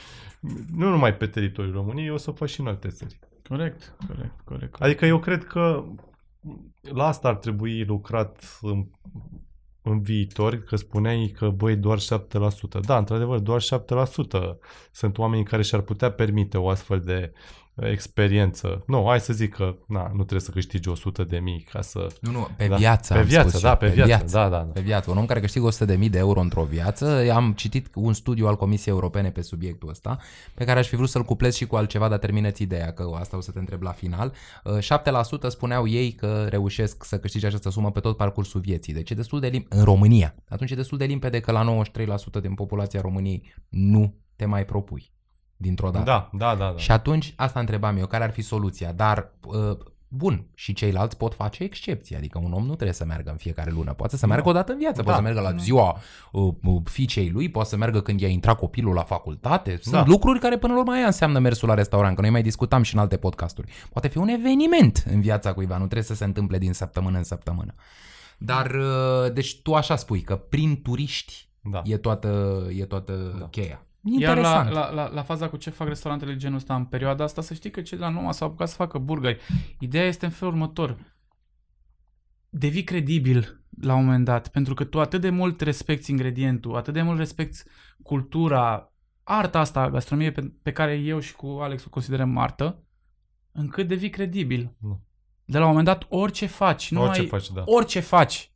[0.75, 3.19] nu numai pe teritoriul României, o să o faci și în alte țări.
[3.47, 4.75] Corect, corect, corect.
[4.81, 5.83] Adică eu cred că
[6.81, 8.85] la asta ar trebui lucrat în,
[9.89, 12.79] în viitor, că spuneai că, băi, doar 7%.
[12.85, 13.65] Da, într-adevăr, doar 7%
[14.91, 18.83] sunt oamenii care și-ar putea permite o astfel de uh, experiență.
[18.87, 22.07] Nu, hai să zic că na, nu trebuie să câștigi 100 de mii ca să...
[22.21, 24.57] Nu, nu, pe da, viață Pe am viață, spus da, eu, pe, viață, da, da,
[24.57, 24.57] da.
[24.57, 25.11] Pe viață.
[25.11, 28.93] Un om care câștigă 100.000 de euro într-o viață, am citit un studiu al Comisiei
[28.93, 30.17] Europene pe subiectul ăsta,
[30.53, 33.37] pe care aș fi vrut să-l cuplez și cu altceva, dar termină-ți ideea, că asta
[33.37, 34.33] o să te întreb la final.
[34.63, 34.77] Uh,
[35.47, 39.15] 7% spuneau ei că reușesc să câștige această sumă pe tot parcursul vieții, deci e
[39.15, 40.35] destul de limpede, în România.
[40.49, 41.83] Atunci e destul de limpede că la
[42.39, 45.15] 93% din populația României nu te mai propui
[45.57, 46.05] dintr-o dată.
[46.05, 46.71] Da, da, da.
[46.71, 46.77] da.
[46.77, 48.91] Și atunci asta întrebam eu, care ar fi soluția?
[48.91, 49.77] Dar, uh,
[50.07, 53.71] bun, și ceilalți pot face excepții, adică un om nu trebuie să meargă în fiecare
[53.71, 55.03] lună, poate să meargă o dată în viață, Da.
[55.03, 55.97] poate să meargă la ziua
[56.31, 59.77] uh, uh, fiicei lui, poate să meargă când i-a intrat copilul la facultate.
[59.81, 60.03] Sunt Da.
[60.05, 62.93] lucruri care până la urmă aia înseamnă mersul la restaurant, că noi mai discutam și
[62.95, 63.71] în alte podcasturi.
[63.91, 67.23] Poate fi un eveniment în viața cuiva, nu trebuie să se întâmple din săptămână în
[67.23, 67.73] săptămână.
[68.37, 71.81] Dar, uh, deci tu așa spui, că prin turiști da.
[71.85, 73.45] e toată, e toată Da.
[73.45, 73.81] cheia.
[74.19, 74.69] Iar la, Interesant.
[74.69, 77.53] la, la, la faza cu ce fac restaurantele de genul ăsta în perioada asta, să
[77.53, 79.41] știi că cei de la Noma s-au apucat să facă burgeri.
[79.79, 80.97] Ideea este în felul următor.
[82.49, 86.93] Devii credibil la un moment dat, pentru că tu atât de mult respecti ingredientul, atât
[86.93, 87.63] de mult respecti
[88.03, 88.93] cultura,
[89.23, 92.83] arta asta, gastronomie pe, pe care eu și cu Alex o considerăm artă,
[93.51, 94.75] încât devii credibil.
[94.79, 94.99] Da.
[95.45, 97.63] De la un moment dat, orice faci, nu Orice ai, faci, da.
[97.65, 98.51] orice faci,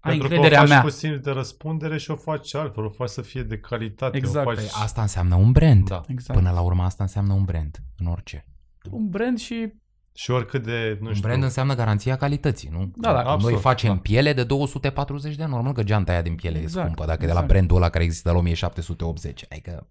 [0.00, 0.82] ai Pentru că o încrederea faci mea.
[0.82, 4.16] cu simț de răspundere și o faci altfel, o faci să fie de calitate.
[4.16, 4.46] Exact.
[4.46, 4.58] O faci...
[4.58, 5.88] Păi asta înseamnă un brand.
[5.88, 6.00] Da.
[6.08, 6.38] Exact.
[6.38, 8.46] Până la urmă asta înseamnă un brand, în orice.
[8.90, 9.72] Un brand și
[10.14, 12.90] Și oricât de, nu un știu, brand înseamnă garanția calității, nu?
[12.96, 14.00] Da, da, Noi absolut, facem da.
[14.00, 17.22] piele de 240 de ani, normal că geanta aia din piele Exact, e scumpă, dacă
[17.22, 17.46] e de exact.
[17.46, 19.44] la brandul ăla care există la 1780.
[19.50, 19.88] Adică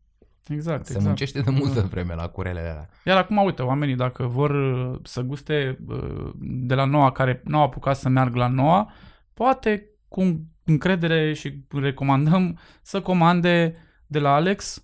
[0.48, 1.06] exact, se exact.
[1.06, 1.86] muncește de multă Da.
[1.86, 2.90] vreme la curelele alea.
[3.06, 7.62] Iar acum, uite, oamenii dacă vor uh, să guste uh, de la noua, care n-au
[7.64, 8.92] apucat să meargă la noua,
[9.34, 13.76] poate cu încredere și recomandăm să comande
[14.08, 14.84] de la Alex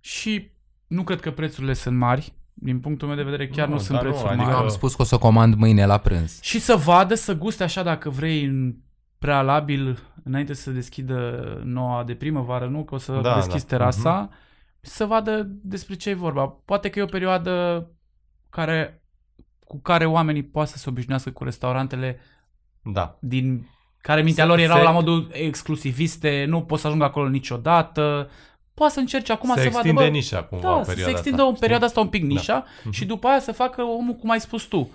[0.00, 0.50] și
[0.86, 2.32] nu cred că prețurile sunt mari.
[2.54, 4.62] Din punctul meu de vedere chiar nu, Nu, sunt dar nu, prețuri adică- Eu mari.
[4.64, 6.40] am spus că o să o comand mâine la prânz.
[6.42, 8.74] Și să vadă, să guste așa dacă vrei în
[9.18, 12.84] prealabil, înainte să deschidă noua de primăvară, nu?
[12.84, 13.76] Că o să Da, deschizi da.
[13.76, 14.30] terasa,
[14.80, 16.46] să vadă despre ce e vorba.
[16.46, 17.86] Poate că e o perioadă
[18.50, 19.02] care,
[19.64, 22.18] cu care oamenii poate să se obișnuiască cu restaurantele
[22.82, 23.18] Da.
[23.20, 23.66] din
[24.00, 28.30] care mintea Se- lor erau se- la modul exclusiviste, nu pot să ajung acolo niciodată.
[28.74, 30.94] Poate să încerce acum se să vadă, extinde bă, nișa cumva da, în să se
[30.94, 31.96] perioada extindă asta, în perioada știi?
[32.00, 32.92] asta un pic nișa Mhm.
[32.92, 34.90] și după aia să facă omul cum ai spus tu.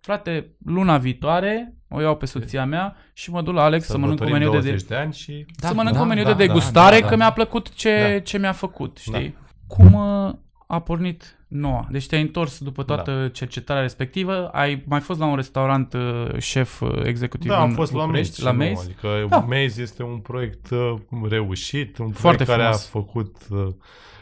[0.00, 4.20] Frate, luna viitoare o iau pe soția mea și mă duc la Alex să mănânc
[4.20, 5.46] un Sărbătorim meniu de, 20 de ani și...
[5.56, 7.16] să mănânc da, un meniu da, de da, degustare da, că da.
[7.16, 8.18] mi-a plăcut ce, Da.
[8.18, 9.36] ce mi-a făcut, știi?
[9.66, 10.32] cum uh,
[10.70, 11.86] a pornit noua?
[11.90, 13.28] Deci te-ai întors după toată da.
[13.28, 17.74] cercetarea respectivă, ai mai fost la un restaurant uh, șef uh, executiv Da, am în
[17.74, 18.56] fost la București, Maze.
[18.58, 18.84] la și nu, Maze.
[18.90, 19.38] Adică Da.
[19.38, 20.94] Maze este un proiect uh,
[21.28, 22.84] reușit, un Foarte proiect care frumos.
[22.86, 23.36] a făcut,
[23.68, 23.74] uh,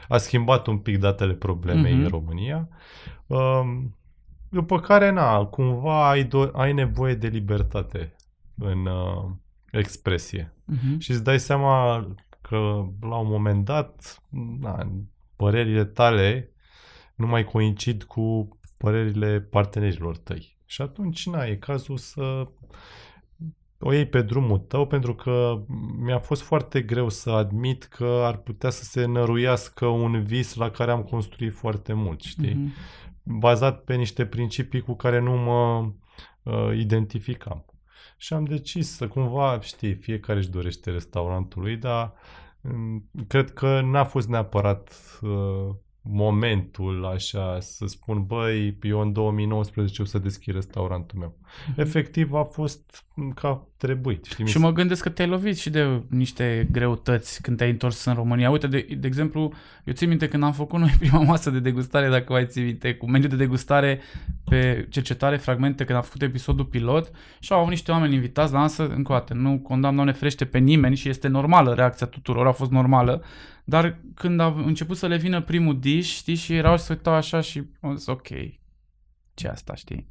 [0.08, 2.02] a schimbat un pic datele problemei Mhm.
[2.02, 2.68] în România.
[3.26, 3.90] Um,
[4.48, 8.16] După care, na, cumva ai, do- ai nevoie de libertate
[8.58, 9.30] în uh,
[9.70, 10.54] expresie.
[10.64, 10.98] Mhm.
[10.98, 12.06] Și îți dai seama
[12.40, 12.56] că
[13.00, 14.22] la un moment dat,
[14.60, 14.88] na,
[15.36, 16.50] părerile tale
[17.14, 20.58] nu mai coincid cu părerile partenerilor tăi.
[20.64, 22.46] Și atunci, na, e cazul să
[23.78, 25.64] o iei pe drumul tău, pentru că
[25.98, 30.70] mi-a fost foarte greu să admit că ar putea să se năruiască un vis la
[30.70, 32.54] care am construit foarte mult, știi?
[32.54, 32.72] Mhm.
[33.22, 35.92] bazat pe niște principii cu care nu mă
[36.42, 37.64] uh, identificam.
[38.16, 42.12] Și am decis să cumva, știi, fiecare își dorește restaurantul lui, dar um,
[43.26, 45.74] cred că n-a fost neapărat uh,
[46.10, 51.34] momentul așa să spun, băi, eu în 2019 o să deschid restaurantul meu.
[51.76, 54.24] Efectiv a fost mm, ca trebuit.
[54.24, 54.44] Știi?
[54.44, 58.04] Mi Și se- mă gândesc că te-ai lovit și de niște greutăți când te-ai întors
[58.04, 58.50] în România.
[58.50, 59.52] Uite, de, de exemplu,
[59.84, 62.94] eu țin minte când am făcut noi prima masă de degustare, dacă mai ții minte,
[62.94, 64.00] cu meniu de degustare
[64.44, 68.58] pe cercetare, fragmente, când am făcut episodul pilot și au avut niște oameni invitați la
[68.58, 72.06] masă, încă o dată, nu condamn, nu ne frește pe nimeni și este normală reacția
[72.06, 73.22] tuturor, a fost normală,
[73.68, 77.12] dar când a început să le vină primul dish, știi, și erau și se uitau
[77.12, 78.28] așa și am zis, ok,
[79.34, 80.08] ce asta, știi?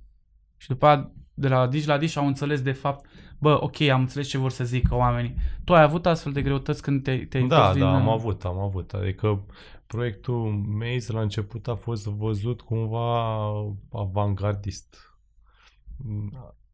[0.58, 3.06] Și după aia, de la dish la dish au înțeles de fapt
[3.38, 5.36] bă, ok, am înțeles ce vor să zică oamenii.
[5.64, 7.84] Tu ai avut astfel de greutăți când te, te-ai Da, întors din...
[7.84, 8.94] da, am avut, am avut.
[8.94, 9.46] Adică
[9.88, 13.50] proiectul Maze la început a fost văzut cumva
[13.92, 14.96] avangardist.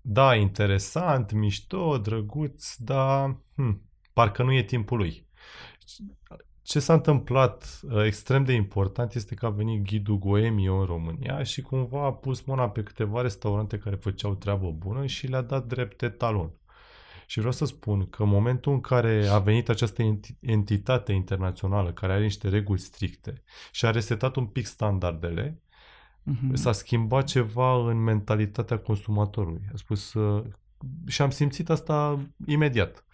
[0.02, 3.82] Da, interesant, mișto, drăguț, dar hm,
[4.14, 5.28] parcă nu e timpul lui.
[6.72, 11.44] Ce s-a întâmplat uh, extrem de important este că a venit ghidul Goemio în România
[11.44, 15.66] și cumva a pus mâna pe câteva restaurante care făceau treabă bună și le-a dat
[15.66, 16.52] drept etalon.
[17.26, 21.92] Și vreau să spun că în momentul în care a venit această enti- entitate internațională
[21.92, 25.62] care are niște reguli stricte și a resetat un pic standardele,
[26.24, 26.54] Mhm.
[26.56, 29.62] s-a schimbat ceva în mentalitatea consumatorului.
[29.74, 30.44] A spus, uh,
[31.08, 33.06] și am simțit asta imediat.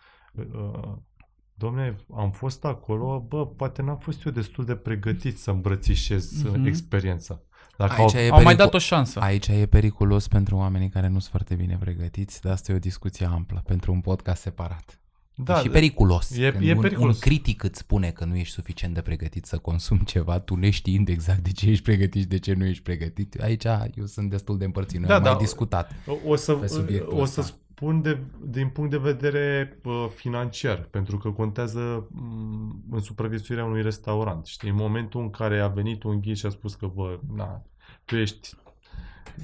[1.57, 6.43] Uh, Domne, am fost acolo, bă, poate n-am fost eu destul de pregătit să îmbrățișez
[6.43, 6.59] Mhm.
[6.61, 7.41] uh experiența.
[7.77, 9.19] Dacă Aici au, e Au mai pericu- dat o șansă.
[9.19, 12.79] Aici e periculos pentru oamenii care nu sunt foarte bine pregătiți, dar asta e o
[12.79, 14.99] discuție amplă pentru un podcast separat.
[15.35, 16.37] da, e și periculos.
[16.37, 17.13] e- Când e un, periculos.
[17.15, 21.07] un critic îți spune că nu ești suficient de pregătit să consumi ceva, tu neștiind
[21.09, 23.35] exact de ce ești pregătit și de ce nu ești pregătit.
[23.41, 24.99] Aici eu sunt destul de împărțit.
[24.99, 25.29] Noi Da, am da.
[25.31, 25.91] mai discutat.
[26.25, 27.55] O să, pe subiectul o să ăsta.
[27.77, 33.81] Spun de, din punct de vedere uh, financiar, pentru că contează m, în supraviețuirea unui
[33.81, 34.45] restaurant.
[34.45, 37.65] Știi, în momentul în care a venit un ghid și a spus că, bă, na,
[38.05, 38.55] tu ești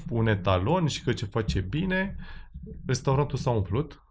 [0.08, 2.16] un etalon și că ce face bine,
[2.86, 4.02] restaurantul s-a umplut,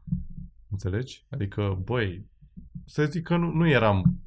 [0.70, 1.26] înțelegi?
[1.30, 2.26] Adică, băi,
[2.86, 4.22] să zic că nu, nu eram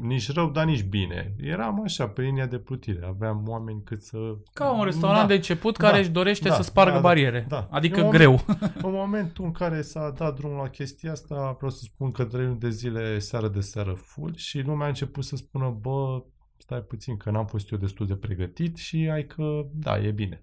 [0.00, 1.34] nici rău, dar nici bine.
[1.38, 3.06] Eram așa, pe linia de plutire.
[3.06, 4.18] Aveam oameni cât să...
[4.52, 5.26] Ca un restaurant Da.
[5.26, 5.98] de început care Da.
[5.98, 6.54] își dorește Da.
[6.54, 7.02] să spargă Da, da.
[7.02, 7.44] bariere.
[7.48, 7.68] Da.
[7.70, 8.40] Adică Eu- greu.
[8.82, 12.44] În momentul în care s-a dat drumul la chestia asta, vreau să spun că trei
[12.46, 16.22] luni de zile, seară de seară full și lumea a început să spună, bă,
[16.56, 20.42] stai puțin, că n-am fost eu destul de pregătit și ai că, da, e bine.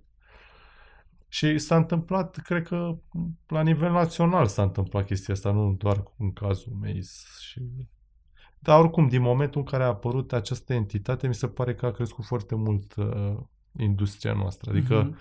[1.27, 2.95] Și s-a întâmplat, cred că
[3.47, 7.09] la nivel național s-a întâmplat chestia asta, nu doar în cazul Maze.
[7.39, 7.61] Și...
[8.65, 11.91] Dar oricum, din momentul în care a apărut această entitate, mi se pare că a
[11.91, 13.35] crescut foarte mult uh,
[13.79, 14.71] industria noastră.
[14.71, 15.17] Adică Mhm.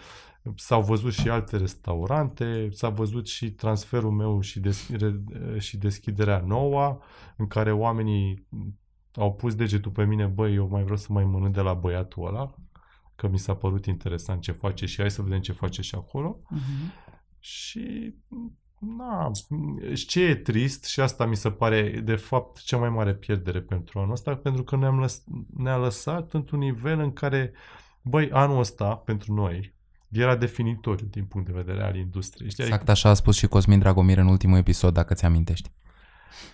[0.56, 5.24] S-au văzut și alte restaurante, s-a văzut și transferul meu și, deschide,
[5.58, 6.98] și deschiderea nouă,
[7.36, 8.46] în care oamenii
[9.14, 12.26] au pus degetul pe mine, băi, eu mai vreau să mai mănânc de la băiatul
[12.26, 12.54] ăla,
[13.16, 16.40] că mi s-a părut interesant ce face și hai să vedem ce face și acolo.
[16.48, 16.92] Mhm.
[17.38, 18.14] Și,
[18.96, 19.30] na,
[19.94, 23.60] și ce e trist, și asta mi se pare, de fapt, cea mai mare pierdere
[23.60, 25.24] pentru anul ăsta, pentru că ne-am lăs-
[25.56, 27.52] ne-a lăsat într-un nivel în care,
[28.02, 29.74] băi, anul ăsta, pentru noi,
[30.10, 32.50] era definitoriu din punct de vedere al industriei.
[32.50, 32.64] Știi?
[32.64, 35.70] Exact așa a spus și Cosmin Dragomir în ultimul episod, dacă ți-amintești.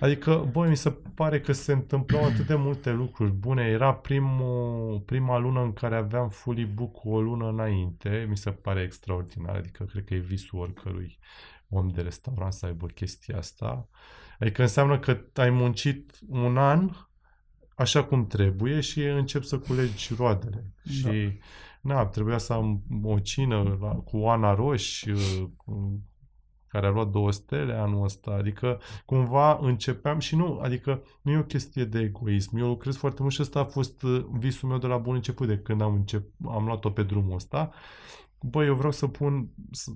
[0.01, 3.63] Adică, băi, mi se pare că se întâmplau atât de multe lucruri bune.
[3.63, 8.27] Era primul, prima lună în care aveam fully book cu o lună înainte.
[8.29, 9.57] Mi se pare extraordinar.
[9.57, 11.19] Adică, cred că e visul oricărui
[11.71, 13.89] om de restaurant să aibă chestia asta.
[14.39, 16.91] Adică înseamnă că ai muncit un an
[17.75, 20.73] așa cum trebuie și încep să culegi roadele.
[20.83, 20.93] Da.
[20.93, 21.39] Și,
[21.81, 25.45] na, trebuia să am o cină la, cu Ana Roș, uh,
[26.67, 31.39] care a luat două stele anul ăsta, adică cumva începeam și nu, adică nu e
[31.39, 34.79] o chestie de egoism, eu lucrez foarte mult și ăsta a fost uh, visul meu
[34.79, 37.71] de la bun început, de când am, încep, am luat-o pe drumul ăsta.
[38.41, 39.91] Băi, eu vreau să pun să,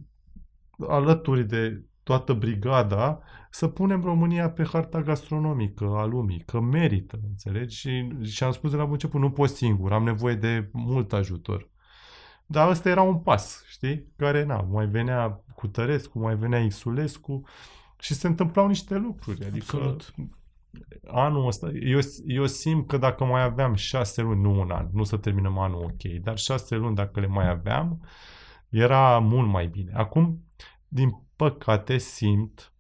[0.78, 3.20] alături de toată brigada,
[3.50, 7.76] să punem România pe harta gastronomică a lumii, că merită, înțelegi?
[7.76, 11.12] Și, și am spus de la bun început, nu pot singur, am nevoie de mult
[11.12, 11.68] ajutor.
[12.46, 14.06] Dar ăsta era un pas, știi?
[14.16, 17.42] Care, na, mai venea cu Tărescu, mai venea Isulescu
[17.98, 19.44] și se întâmplau niște lucruri.
[19.44, 20.14] Adică Absolut.
[21.06, 25.04] anul ăsta, eu, eu simt că dacă mai aveam șase luni, nu un an, nu
[25.04, 28.00] să terminăm anul ok, dar șase luni dacă le mai aveam,
[28.74, 29.92] era mult mai bine.
[29.94, 30.44] Acum,
[30.88, 32.72] din păcate, simt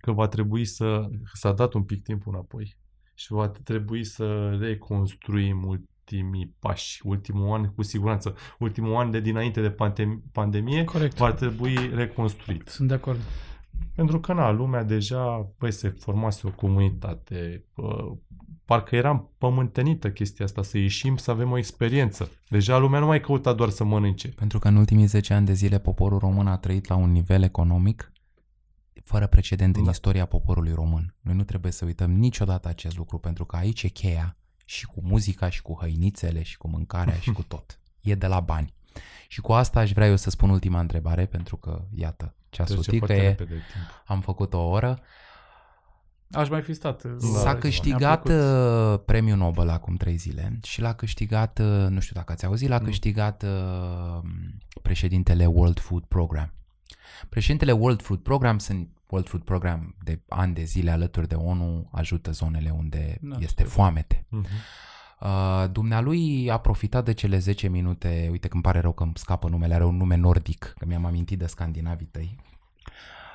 [0.00, 2.76] că va trebui să, s-a dat un pic timp înapoi
[3.14, 9.60] și va trebui să reconstruim ultimii pași, ultimul an cu siguranță, ultimul an de dinainte
[9.60, 11.16] de pandem- pandemie Corect.
[11.16, 12.68] va trebui reconstruit.
[12.68, 13.18] Sunt de acord.
[13.94, 18.12] Pentru că, na, lumea deja, băi, se formase o comunitate, bă,
[18.64, 22.30] parcă eram pământenită chestia asta, să ieșim, să avem o experiență.
[22.48, 24.28] Deja lumea nu mai căuta doar să mănânce.
[24.28, 27.42] Pentru că în ultimii 10 ani de zile poporul român a trăit la un nivel
[27.42, 28.12] economic
[29.04, 29.90] fără precedent în Da.
[29.90, 31.14] istoria poporului român.
[31.20, 35.00] Noi nu trebuie să uităm niciodată acest lucru, pentru că aici e cheia și cu
[35.02, 37.80] muzica și cu hăinițele și cu mâncarea și cu tot.
[38.00, 38.72] E de la bani.
[39.28, 42.90] Și cu asta aș vrea eu să spun ultima întrebare, pentru că, iată, ceasul Trece
[42.90, 44.02] tică foarte e, repede timp.
[44.06, 44.98] am făcut o oră.
[46.30, 47.04] Aș mai fi stat.
[47.04, 47.42] uh, S-a aici.
[47.44, 48.42] Mi-a câștigat plăcut.
[48.98, 52.68] uh, premiul Nobel acum trei zile și l-a câștigat, uh, nu știu dacă ați auzit,
[52.68, 52.84] l-a Nu.
[52.84, 54.20] câștigat uh,
[54.82, 56.52] președintele World Food Program.
[57.28, 61.88] Președintele World Food Program sunt World Food Program de ani de zile alături de ONU
[61.92, 63.74] ajută zonele unde Da, este știu.
[63.74, 64.26] foamete.
[64.28, 64.46] Mhm.
[65.24, 69.12] Uh, dumnealui a profitat de cele 10 minute, uite că îmi pare rău că îmi
[69.14, 72.36] scapă numele, are un nume nordic, că mi-am amintit de scandinavii tăi.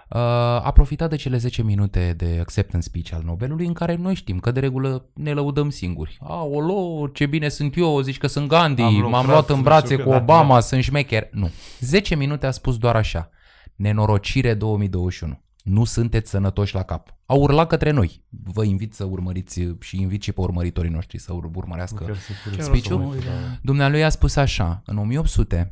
[0.09, 0.19] Uh,
[0.65, 4.39] a profitat de cele 10 minute de acceptance speech al Nobelului în care noi știm
[4.39, 6.17] că de regulă ne lăudăm singuri.
[6.21, 9.61] Aolo, ce bine sunt eu, zici că sunt Gandhi, Am m-am lucrat, luat în nu
[9.61, 10.59] brațe știu cu că da, Obama, da.
[10.59, 11.27] sunt șmecher.
[11.31, 11.51] Nu.
[11.79, 13.29] 10 minute a spus doar așa.
[13.75, 15.41] Nenorocire 2021.
[15.67, 17.15] Nu sunteți sănătoși la cap.
[17.25, 18.23] A urlat către noi.
[18.29, 22.37] Vă invit să urmăriți și invit și pe urmăritorii noștri să ur- urmărească Chiar sunt
[22.43, 22.65] curios.
[22.65, 23.05] Chiar o să speech-ul?
[23.05, 23.31] mă uit, da.
[23.61, 25.71] Dumnealui a spus așa, în 1800,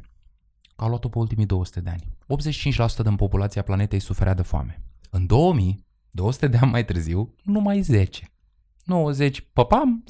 [0.76, 2.18] că a luat-o pe ultimii 200 de ani.
[2.28, 4.84] 85% din populația planetei suferea de foame.
[5.10, 8.32] În 2000, 200 de ani mai târziu, numai 10.
[8.84, 10.04] 90 păpam,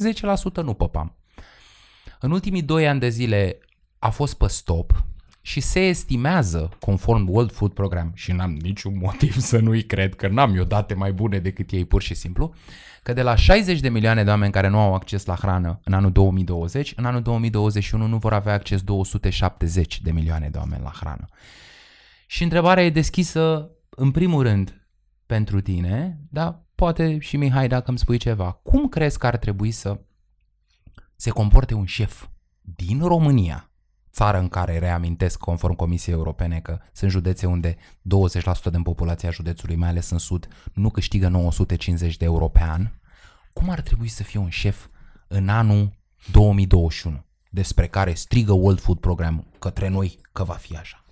[0.60, 1.18] 10% nu păpam.
[2.20, 3.58] În ultimii 2 ani de zile
[4.00, 5.06] a fost pe stop
[5.46, 10.28] și se estimează, conform World Food Program, și n-am niciun motiv să nu-i cred, că
[10.28, 12.54] n-am eu date mai bune decât ei pur și simplu,
[13.04, 15.94] că de la 60 de milioane de oameni care nu au acces la hrană în
[15.94, 20.92] anul 2020, în anul 2021 nu vor avea acces 270 de milioane de oameni la
[21.00, 21.26] hrană.
[22.28, 24.88] Și întrebarea e deschisă, în primul rând,
[25.26, 28.52] pentru tine, dar poate și Mihai dacă îmi spui ceva.
[28.52, 30.00] Cum crezi că ar trebui să
[31.16, 32.28] se comporte un șef
[32.62, 33.70] din România,
[34.16, 37.78] țară în care reamintesc conform Comisiei Europene că sunt județe unde 20%
[38.72, 42.92] din populația județului, mai ales în sud, nu câștigă 950 de euro pe an,
[43.54, 44.88] cum ar trebui să fie un șef
[45.28, 45.92] în anul
[46.32, 51.05] 2021, despre care strigă World Food Program către noi că va fi așa?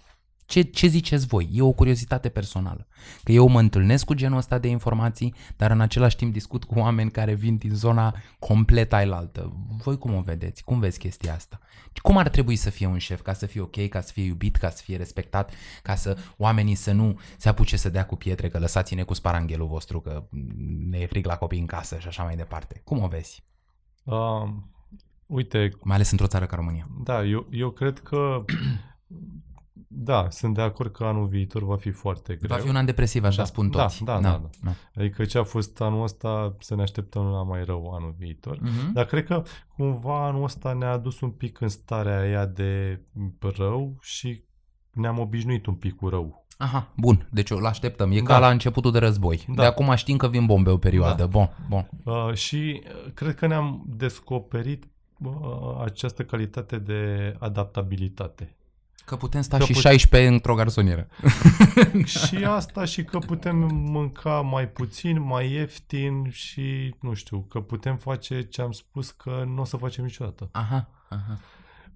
[0.46, 1.50] Ce, ce ziceți voi?
[1.52, 2.88] E o curiozitate personală.
[3.24, 6.80] Că eu mă întâlnesc cu genul ăsta de informații, dar în același timp discut cu
[6.80, 9.54] oameni care vin din zona complet ailaltă.
[9.84, 10.64] Voi cum o vedeți?
[10.64, 11.60] Cum vezi chestia asta?
[12.02, 14.56] Cum ar trebui să fie un șef ca să fie ok, ca să fie iubit,
[14.56, 18.50] ca să fie respectat, ca să oamenii să nu se apuce să dea cu pietre,
[18.50, 20.28] că lăsați-ne cu sparanghelul vostru, că
[20.90, 22.82] ne e frig la copii în casă și așa mai departe.
[22.84, 23.44] Cum o vezi?
[24.04, 24.44] Uh,
[25.26, 26.88] uite, Mai ales într-o țară ca România.
[27.04, 28.44] da, eu, eu cred că
[29.96, 32.58] da, sunt de acord că anul viitor va fi foarte greu.
[32.58, 34.04] Va fi un an depresiv, așa Da, spun da, toți.
[34.04, 34.72] da, da, da.
[34.96, 38.58] Adică ce a fost anul ăsta, să ne așteptăm la mai rău anul viitor.
[38.62, 38.94] Mhm.
[38.94, 39.44] Dar cred că
[39.76, 43.02] cumva anul ăsta ne-a adus un pic în starea aia de
[43.58, 44.44] rău și
[44.92, 46.46] ne-am obișnuit un pic cu rău.
[46.58, 48.12] Aha, bun, deci îl așteptăm.
[48.12, 48.24] E Da.
[48.26, 49.46] ca la începutul de război.
[49.48, 49.62] Da.
[49.62, 51.22] De acum știm că vin bombe o perioadă.
[51.24, 51.26] Da.
[51.26, 51.90] Bun, bun.
[52.04, 54.84] Uh, și uh, cred că ne-am descoperit
[55.20, 55.32] uh,
[55.84, 58.56] această calitate de adaptabilitate.
[59.06, 61.08] Că putem sta Că și put- 16 într-o garsonieră.
[62.06, 67.98] și asta și că putem mânca mai puțin, mai ieftin și nu știu, că putem
[67.98, 70.50] face ce am spus că nu o să facem niciodată.
[70.52, 71.40] Aha, aha.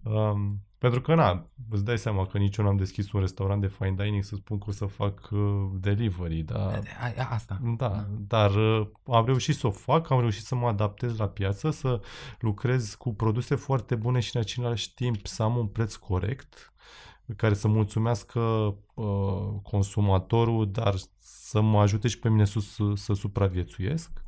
[0.03, 3.67] Um, pentru că, na, îți dai seama că nici eu n-am deschis un restaurant de
[3.67, 6.82] fine dining să spun că o să fac uh, delivery, dar...
[6.99, 7.59] A, a, asta.
[7.78, 11.69] Da, dar uh, am reușit să o fac, am reușit să mă adaptez la piață,
[11.69, 12.01] să
[12.39, 16.73] lucrez cu produse foarte bune și în același timp să am un preț corect.
[17.36, 18.39] care să mulțumească
[18.93, 24.25] uh, consumatorul, dar să mă ajute și pe mine să, să, să supraviețuiesc.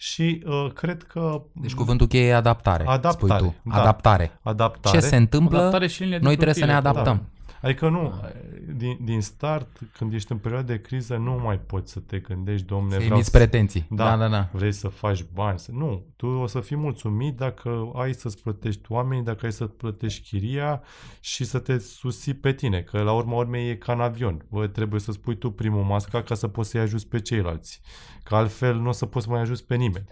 [0.00, 1.42] Și uh, cred că...
[1.52, 3.54] Deci cuvântul cheie e adaptare, Adaptare, spui tu.
[3.70, 3.80] da.
[3.80, 4.38] Adaptare.
[4.42, 4.98] Adaptare.
[4.98, 7.16] Ce se întâmplă, Adaptare și linie de noi trebuie să ne plutire, adaptăm.
[7.16, 7.38] Da.
[7.62, 8.14] Adică nu,
[8.76, 12.66] din, din start, când ești în perioadă de criză, nu mai poți să te gândești,
[12.66, 13.86] domne, Să vreau emiți să, pretenții.
[13.90, 14.04] Da.
[14.04, 14.48] Da, da, da.
[14.52, 15.58] vrei să faci bani.
[15.58, 15.70] Să...
[15.72, 20.28] Nu, tu o să fii mulțumit dacă ai să-ți plătești oamenii, dacă ai să-ți plătești
[20.28, 20.82] chiria
[21.20, 24.44] și să te susții pe tine, că la urma urmei e ca în avion.
[24.48, 27.80] Bă, trebuie să spui tu primul masca ca să poți să-i ajuți pe ceilalți,
[28.28, 30.08] că altfel nu o să poți mai ajuți pe nimeni.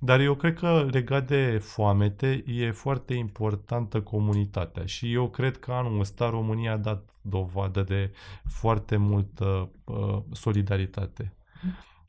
[0.00, 5.72] Dar eu cred că legat de foamete e foarte importantă comunitatea și eu cred că
[5.72, 8.12] anul ăsta România a dat dovadă de
[8.44, 11.36] foarte multă uh, solidaritate.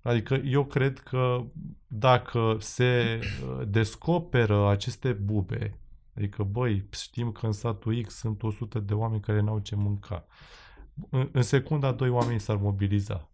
[0.02, 1.44] Adică eu cred că
[1.88, 5.80] dacă se uh, descoperă aceste bube,
[6.16, 10.26] adică băi, știm că în satul X sunt 100 de oameni care n-au ce mânca,
[11.10, 13.30] în, în secunda doi oameni s-ar mobiliza.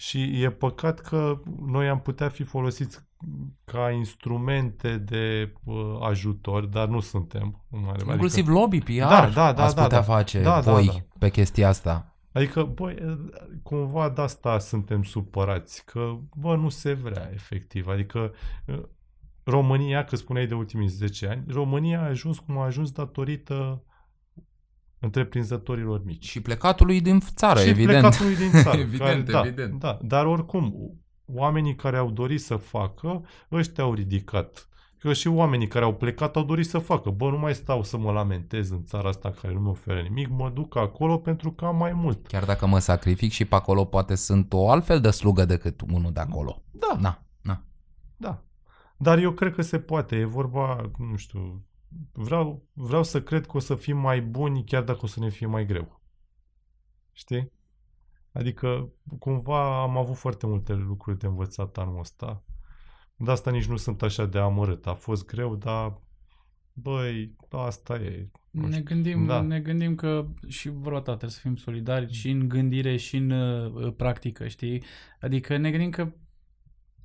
[0.00, 3.08] Și e păcat că noi am putea fi folosiți
[3.64, 7.64] ca instrumente de uh, ajutor, dar nu suntem.
[7.70, 10.04] În mare, Inclusiv lobby, PR, Da, da, da, ați da, putea da.
[10.04, 11.16] face Da, da, voi da.
[11.18, 12.16] pe chestia asta.
[12.32, 13.18] Adică, băi,
[13.62, 17.86] cumva de asta suntem supărați, că, bă, nu se vrea, efectiv.
[17.86, 18.32] Adică,
[18.66, 18.82] uh,
[19.44, 23.82] România, că spuneai de ultimii 10 ani, România a ajuns cum a ajuns datorită
[25.00, 26.28] întreprinzătorilor mici.
[26.28, 27.98] Și plecatului din țară, și evident.
[27.98, 28.78] plecatului din țară.
[28.86, 29.80] Evident, da, evident.
[29.80, 30.74] Da, dar oricum,
[31.26, 34.64] oamenii care au dorit să facă, ăștia au ridicat.
[34.98, 37.10] Că și oamenii care au plecat au dorit să facă.
[37.10, 40.28] Bă, nu mai stau să mă lamentez în țara asta care nu mi oferă nimic,
[40.28, 42.26] mă duc acolo pentru că am mai mult.
[42.26, 46.12] Chiar dacă mă sacrific și pe acolo poate sunt o altfel de slugă decât unul
[46.12, 46.62] de acolo.
[46.70, 47.62] Da, Da, da.
[48.16, 48.42] Da.
[48.96, 50.16] Dar eu cred că se poate.
[50.16, 51.64] E vorba, nu știu,
[52.12, 55.28] vreau, vreau să cred că o să fim mai buni chiar dacă o să ne
[55.28, 56.00] fie mai greu.
[57.12, 57.52] Știi?
[58.32, 62.44] Adică, cumva am avut foarte multe lucruri de învățat anul ăsta.
[63.16, 64.86] De asta nici nu sunt așa de amărât.
[64.86, 66.00] A fost greu, dar,
[66.72, 68.30] băi, asta e.
[68.50, 68.84] Nu Ne știu.
[68.84, 69.40] gândim, Da.
[69.40, 73.30] ne gândim că și vorba ta trebuie să fim solidari și în gândire și în
[73.30, 74.82] uh, practică, știi?
[75.20, 76.12] Adică ne gândim că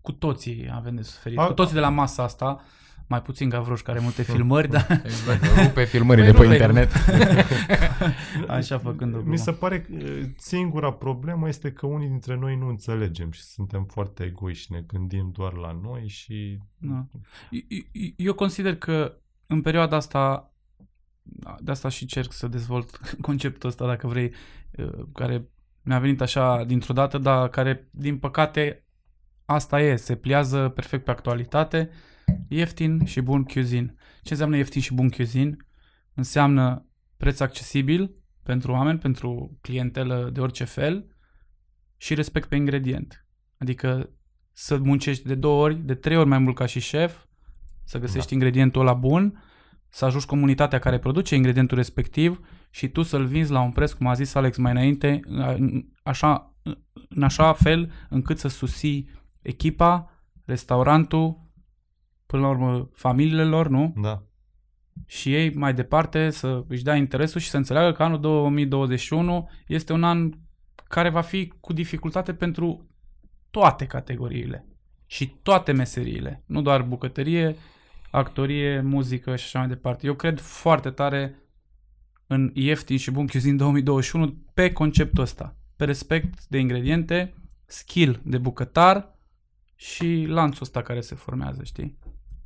[0.02, 1.38] cu toții avem de suferit.
[1.38, 2.62] A- cu toții de la masa asta,
[3.08, 5.58] mai puțin Gavroș care are multe filmări, dar Exact.
[5.74, 6.92] Pe filmările Păi pe nu, internet.
[8.48, 12.58] așa făcând o Mi se pare că e, singura problemă este că unii dintre noi
[12.58, 16.60] nu înțelegem și suntem foarte egoiști, ne gândim doar la noi și...
[16.78, 17.06] Da.
[18.16, 20.54] Eu consider că în perioada asta,
[21.60, 24.34] de asta și cerc să dezvolt conceptul ăsta, dacă vrei,
[24.78, 25.50] uh, care
[25.82, 28.86] mi-a venit așa dintr-o dată, dar care, din păcate,
[29.46, 31.90] asta e, se pliază perfect pe actualitate,
[32.48, 33.94] ieftin și bun cuisine.
[34.22, 35.56] Ce înseamnă ieftin și bun cuisine?
[36.14, 36.86] Înseamnă
[37.18, 41.16] preț accesibil pentru oameni, pentru clientelă de orice fel
[41.98, 43.26] și respect pe ingredient.
[43.58, 44.10] Adică
[44.52, 47.26] să muncești de două ori, de trei ori mai mult ca și șef,
[47.84, 48.36] să găsești da.
[48.36, 49.44] ingredientul ăla bun,
[49.90, 54.08] să ajungi comunitatea care produce ingredientul respectiv și tu să-l vinzi la un preț, cum
[54.08, 56.56] a zis Alex mai înainte, în- așa,
[57.10, 59.10] în așa fel încât să susții
[59.42, 60.10] echipa,
[60.46, 61.45] restaurantul,
[62.26, 63.94] până la urmă familiile lor, nu?
[63.98, 64.24] Da.
[65.06, 69.94] și ei mai departe să își dea interesul și să înțeleagă că anul 2021 este
[69.94, 70.32] un an
[70.88, 72.90] care va fi cu dificultate pentru
[73.52, 74.68] toate categoriile
[75.06, 77.56] și toate meseriile, nu doar bucătărie,
[78.12, 80.08] actorie, muzică și așa mai departe.
[80.08, 81.36] Eu cred foarte tare
[82.28, 87.34] în ieftin și bun cuisine 2021 pe conceptul ăsta, pe respect de ingrediente,
[87.66, 89.16] skill de bucătar
[89.76, 91.98] și lanțul ăsta care se formează, știi?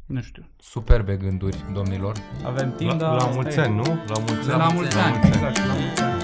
[0.09, 0.43] Nu știu.
[0.59, 2.15] Superbe gânduri, domnilor.
[2.45, 3.61] Avem timp, La, dar la asta mulți e.
[3.61, 3.83] ani, nu?
[4.07, 4.61] La mulți De ani.
[4.61, 6.18] la mulți ani, exact, la mulți ani.